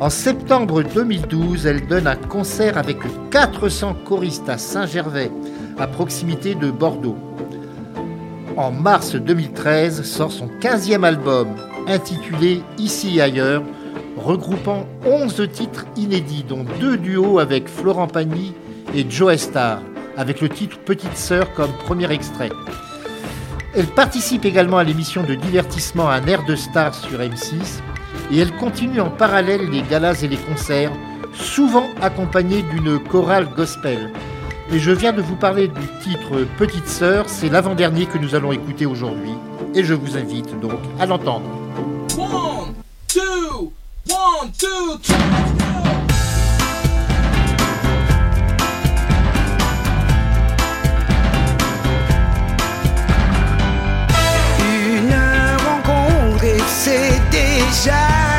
En 0.00 0.10
septembre 0.10 0.82
2012, 0.82 1.66
elle 1.66 1.86
donne 1.86 2.06
un 2.06 2.16
concert 2.16 2.78
avec 2.78 2.98
400 3.30 3.94
choristes 4.04 4.48
à 4.48 4.58
Saint-Gervais, 4.58 5.30
à 5.78 5.86
proximité 5.86 6.54
de 6.54 6.70
Bordeaux. 6.70 7.16
En 8.56 8.70
mars 8.70 9.14
2013, 9.14 10.02
sort 10.02 10.32
son 10.32 10.48
15e 10.60 11.04
album, 11.04 11.48
intitulé 11.86 12.62
Ici 12.78 13.18
et 13.18 13.22
ailleurs, 13.22 13.62
regroupant 14.16 14.86
11 15.04 15.48
titres 15.52 15.86
inédits, 15.96 16.44
dont 16.48 16.64
deux 16.80 16.96
duos 16.96 17.38
avec 17.38 17.68
Florent 17.68 18.08
Pagny 18.08 18.54
et 18.94 19.06
Joe 19.08 19.36
Star, 19.36 19.80
avec 20.16 20.40
le 20.40 20.48
titre 20.48 20.78
Petite 20.78 21.16
Sœur 21.16 21.52
comme 21.54 21.72
premier 21.84 22.10
extrait. 22.12 22.50
Elle 23.76 23.86
participe 23.86 24.44
également 24.44 24.78
à 24.78 24.84
l'émission 24.84 25.24
de 25.24 25.34
divertissement 25.34 26.08
Un 26.08 26.24
air 26.26 26.44
de 26.44 26.54
star 26.54 26.94
sur 26.94 27.18
M6 27.18 27.80
et 28.30 28.38
elle 28.38 28.54
continue 28.54 29.00
en 29.00 29.10
parallèle 29.10 29.68
les 29.68 29.82
galas 29.82 30.22
et 30.22 30.28
les 30.28 30.36
concerts, 30.36 30.92
souvent 31.32 31.88
accompagnée 32.00 32.62
d'une 32.62 33.00
chorale 33.00 33.48
gospel. 33.56 34.12
Et 34.72 34.78
je 34.78 34.92
viens 34.92 35.12
de 35.12 35.20
vous 35.20 35.34
parler 35.34 35.66
du 35.66 35.86
titre 36.02 36.46
Petite 36.56 36.86
Sœur, 36.86 37.28
c'est 37.28 37.48
l'avant-dernier 37.48 38.06
que 38.06 38.18
nous 38.18 38.36
allons 38.36 38.52
écouter 38.52 38.86
aujourd'hui 38.86 39.34
et 39.74 39.82
je 39.82 39.94
vous 39.94 40.16
invite 40.16 40.58
donc 40.60 40.78
à 41.00 41.06
l'entendre. 41.06 41.50
C'est 56.84 57.18
déjà 57.30 58.33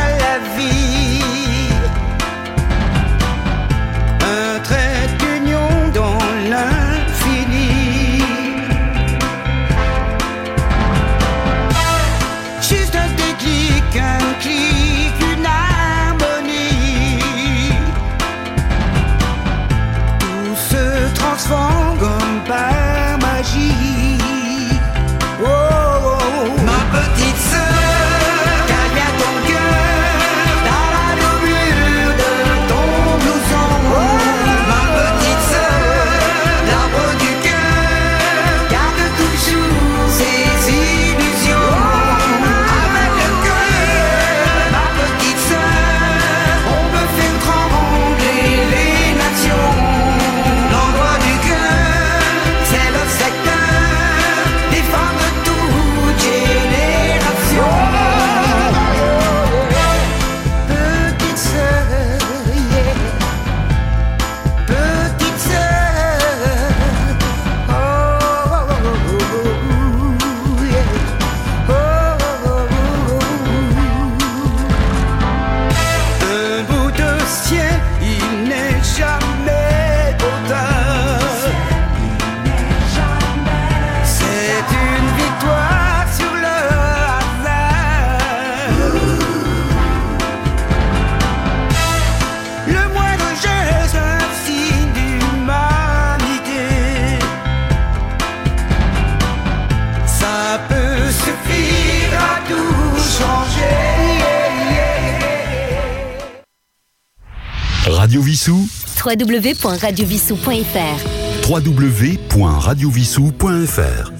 www.radiovissou.fr 109.05 111.47
www.radiovissou.fr 111.47 114.11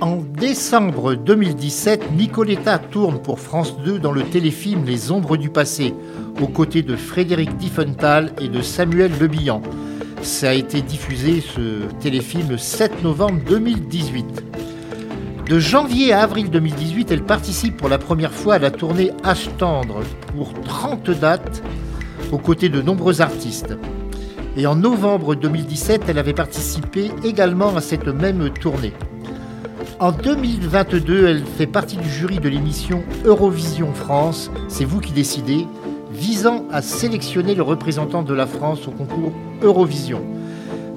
En 0.00 0.16
décembre 0.16 1.14
2017, 1.14 2.10
Nicoletta 2.16 2.78
tourne 2.78 3.22
pour 3.22 3.38
France 3.38 3.76
2 3.84 4.00
dans 4.00 4.10
le 4.10 4.24
téléfilm 4.24 4.84
Les 4.84 5.12
Ombres 5.12 5.36
du 5.36 5.50
passé, 5.50 5.94
aux 6.40 6.48
côtés 6.48 6.82
de 6.82 6.96
Frédéric 6.96 7.56
Diffenthal 7.58 8.32
et 8.40 8.48
de 8.48 8.60
Samuel 8.60 9.12
Le 9.20 9.28
Bihan. 9.28 9.62
Ça 10.22 10.50
a 10.50 10.54
été 10.54 10.82
diffusé, 10.82 11.42
ce 11.42 11.84
téléfilm, 12.00 12.50
le 12.50 12.58
7 12.58 13.04
novembre 13.04 13.38
2018. 13.46 14.42
De 15.48 15.60
janvier 15.60 16.12
à 16.12 16.22
avril 16.22 16.50
2018, 16.50 17.12
elle 17.12 17.22
participe 17.22 17.76
pour 17.76 17.88
la 17.88 17.98
première 17.98 18.32
fois 18.32 18.54
à 18.54 18.58
la 18.58 18.72
tournée 18.72 19.12
H 19.22 19.46
Tendre 19.58 20.00
pour 20.34 20.52
30 20.64 21.10
dates 21.10 21.62
aux 22.34 22.38
côtés 22.38 22.68
de 22.68 22.82
nombreux 22.82 23.20
artistes. 23.20 23.76
Et 24.56 24.66
en 24.66 24.74
novembre 24.74 25.36
2017, 25.36 26.02
elle 26.08 26.18
avait 26.18 26.32
participé 26.32 27.12
également 27.22 27.76
à 27.76 27.80
cette 27.80 28.08
même 28.08 28.50
tournée. 28.50 28.92
En 30.00 30.10
2022, 30.10 31.28
elle 31.28 31.44
fait 31.44 31.68
partie 31.68 31.96
du 31.96 32.10
jury 32.10 32.40
de 32.40 32.48
l'émission 32.48 33.04
Eurovision 33.24 33.94
France, 33.94 34.50
c'est 34.68 34.84
vous 34.84 35.00
qui 35.00 35.12
décidez, 35.12 35.66
visant 36.10 36.64
à 36.72 36.82
sélectionner 36.82 37.54
le 37.54 37.62
représentant 37.62 38.22
de 38.22 38.34
la 38.34 38.46
France 38.46 38.88
au 38.88 38.90
concours 38.90 39.32
Eurovision. 39.62 40.20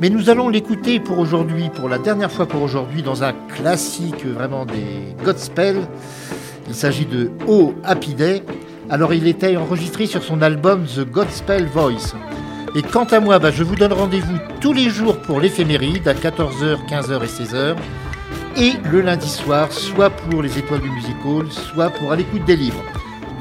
Mais 0.01 0.09
nous 0.09 0.31
allons 0.31 0.49
l'écouter 0.49 0.99
pour 0.99 1.19
aujourd'hui, 1.19 1.69
pour 1.69 1.87
la 1.87 1.99
dernière 1.99 2.31
fois 2.31 2.47
pour 2.47 2.63
aujourd'hui, 2.63 3.03
dans 3.03 3.23
un 3.23 3.33
classique 3.33 4.25
vraiment 4.25 4.65
des 4.65 5.15
Godspell. 5.23 5.77
Il 6.67 6.73
s'agit 6.73 7.05
de 7.05 7.29
Oh 7.47 7.73
Happy 7.83 8.15
Day. 8.15 8.43
Alors 8.89 9.13
il 9.13 9.27
était 9.27 9.57
enregistré 9.57 10.05
sur 10.05 10.23
son 10.23 10.41
album 10.41 10.85
The 10.85 11.01
Godspell 11.01 11.65
Voice. 11.65 12.15
Et 12.75 12.81
quant 12.81 13.03
à 13.05 13.19
moi, 13.19 13.37
bah, 13.37 13.51
je 13.51 13.63
vous 13.63 13.75
donne 13.75 13.91
rendez-vous 13.91 14.37
tous 14.61 14.71
les 14.71 14.89
jours 14.89 15.17
pour 15.21 15.41
l'éphéméride 15.41 16.07
à 16.07 16.13
14h, 16.13 16.77
15h 16.89 17.23
et 17.23 17.27
16h. 17.27 17.75
Et 18.55 18.73
le 18.89 19.01
lundi 19.01 19.27
soir, 19.27 19.71
soit 19.71 20.09
pour 20.09 20.41
les 20.41 20.57
étoiles 20.57 20.81
du 20.81 20.89
musical, 20.89 21.51
soit 21.51 21.89
pour 21.89 22.13
à 22.13 22.15
l'écoute 22.15 22.45
des 22.45 22.55
livres. 22.55 22.83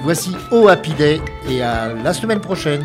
Voici 0.03 0.35
Oh 0.51 0.69
Happy 0.69 0.93
Day 0.95 1.21
et 1.49 1.63
à 1.63 1.93
la 1.93 2.13
semaine 2.13 2.41
prochaine. 2.41 2.85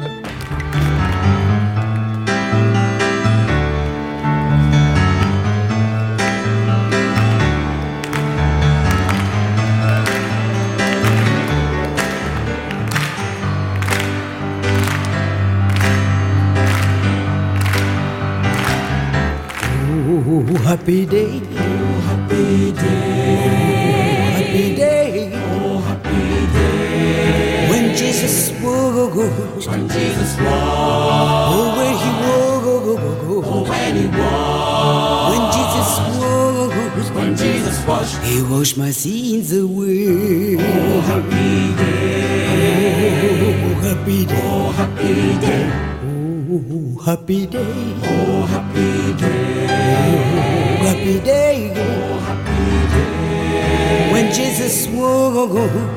Happy 20.81 21.05
day. 21.05 21.41
Oh, 21.45 22.01
happy 22.09 22.71
day. 22.71 22.81
Oh, 23.37 24.33
happy 24.33 24.75
day. 24.75 25.31
Oh, 25.35 25.77
happy 25.77 26.25
day. 26.57 27.69
When 27.69 27.95
Jesus 27.95 28.49
woke. 28.63 29.13
When 29.13 29.87
Jesus 29.89 30.31
walked. 30.41 31.53
Oh, 31.53 31.77
when 31.77 31.93
he 32.01 32.09
woke. 32.21 32.97
Oh, 33.29 33.61
when 33.69 33.95
he 33.95 34.07
walked. 34.17 35.29
When 35.29 35.43
Jesus 35.53 35.91
woke. 36.17 37.13
When 37.13 37.35
Jesus 37.35 37.77
washed. 37.85 38.17
He 38.23 38.41
washed 38.41 38.77
my 38.79 38.89
sins 38.89 39.53
away. 39.53 40.57
Oh, 40.57 41.01
happy 41.11 41.75
day. 41.77 42.81
Oh, 43.37 43.85
happy 43.85 44.25
day. 44.25 44.41
Oh, 44.41 44.71
happy 44.71 45.37
day. 45.45 45.63
Oh, 46.49 46.97
happy 47.05 47.45
day. 47.45 47.75
Oh, 48.03 48.45
happy 48.49 49.13
day. 49.21 50.30
Happy 50.87 51.19
day. 51.19 51.71
Oh, 51.75 52.19
happy 52.27 52.73
day. 52.93 54.11
When 54.11 54.25
Jesus 54.33 54.87
walked. 54.87 55.53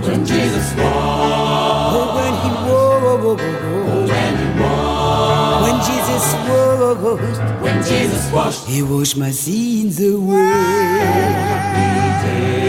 When 0.06 0.24
Jesus 0.24 0.74
walked. 0.76 1.94
Oh, 1.96 2.06
when 2.16 2.34
he 2.42 2.50
walked. 2.68 3.42
Oh, 3.42 4.06
when 4.12 4.32
he 4.40 4.46
walked. 4.60 5.62
When 5.64 5.76
Jesus 5.88 6.24
walked. 6.48 7.62
When 7.62 7.76
Jesus 7.82 8.24
washed. 8.32 8.64
He 8.66 8.82
washed 8.82 9.16
my 9.16 9.30
sins 9.30 10.00
away. 10.00 10.36
Oh, 10.36 11.32
happy 11.50 12.26
day. 12.26 12.63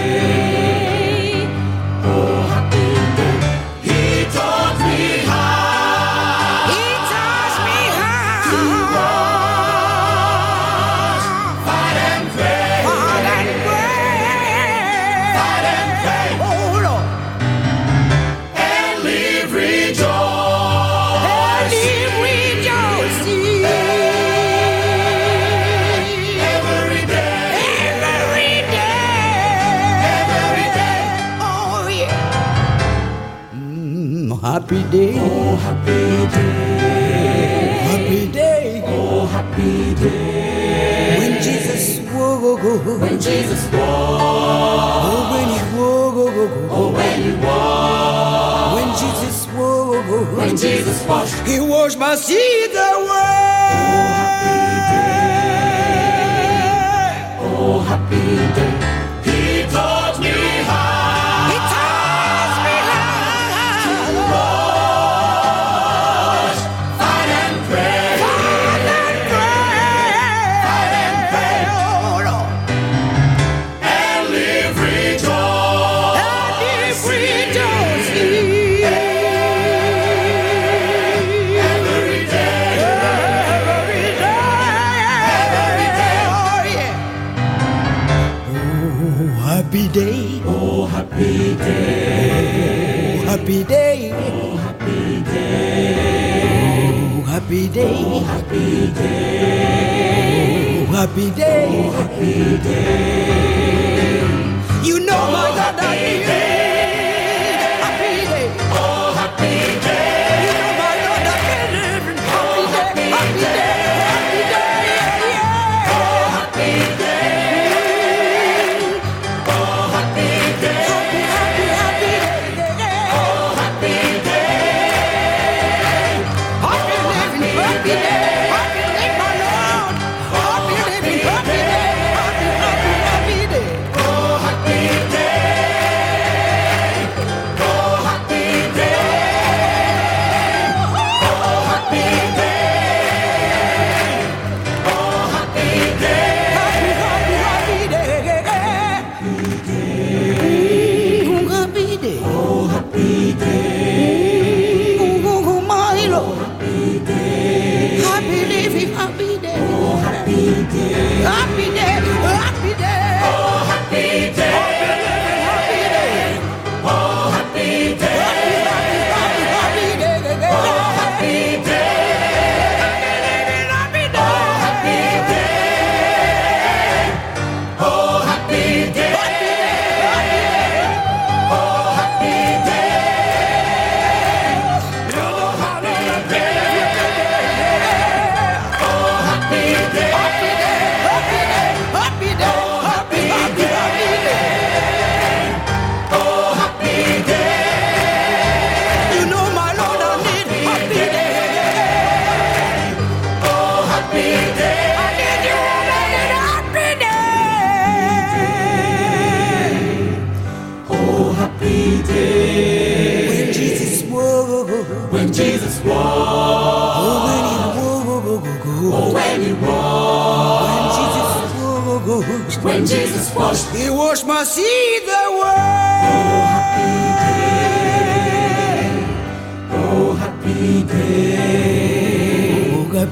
Happy 34.66 34.84
day. 34.90 35.14
Oh, 35.20 35.56
happy 35.58 36.26
day. 36.36 36.80
Happy 37.92 38.32
day. 38.32 38.84
Oh, 38.88 39.26
happy 39.28 39.94
day. 39.94 41.18
When 41.20 41.34
Jesus 41.44 42.00
woke. 42.12 43.00
When 43.00 43.20
Jesus 43.22 43.64
walked. 43.72 44.24
Oh, 45.06 45.30
when 45.34 45.48
he 45.54 45.62
woke. 45.78 46.72
Oh, 46.72 46.92
when 46.94 47.22
he 47.22 47.32
walked. 47.46 48.76
When 48.76 48.90
Jesus 48.98 49.48
woke. 49.54 50.38
When 50.38 50.58
Jesus 50.58 51.06
washed. 51.08 51.36
He 51.48 51.60
washed 51.60 52.00
my 52.00 52.16
sins 52.16 52.74
away. 52.74 53.36
Oh, 57.40 57.80
happy 57.86 58.38
day. 58.56 58.74
He 58.80 58.85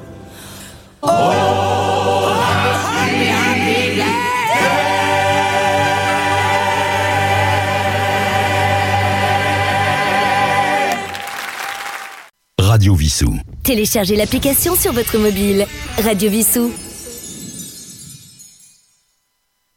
Oh, 1.02 2.28
happy, 2.86 3.26
happy 3.26 4.02
Radio 12.60 12.94
Vissou. 12.94 13.34
Téléchargez 13.64 14.14
l'application 14.14 14.76
sur 14.76 14.92
votre 14.92 15.18
mobile. 15.18 15.66
Radio 15.98 16.30
Vissou. 16.30 16.70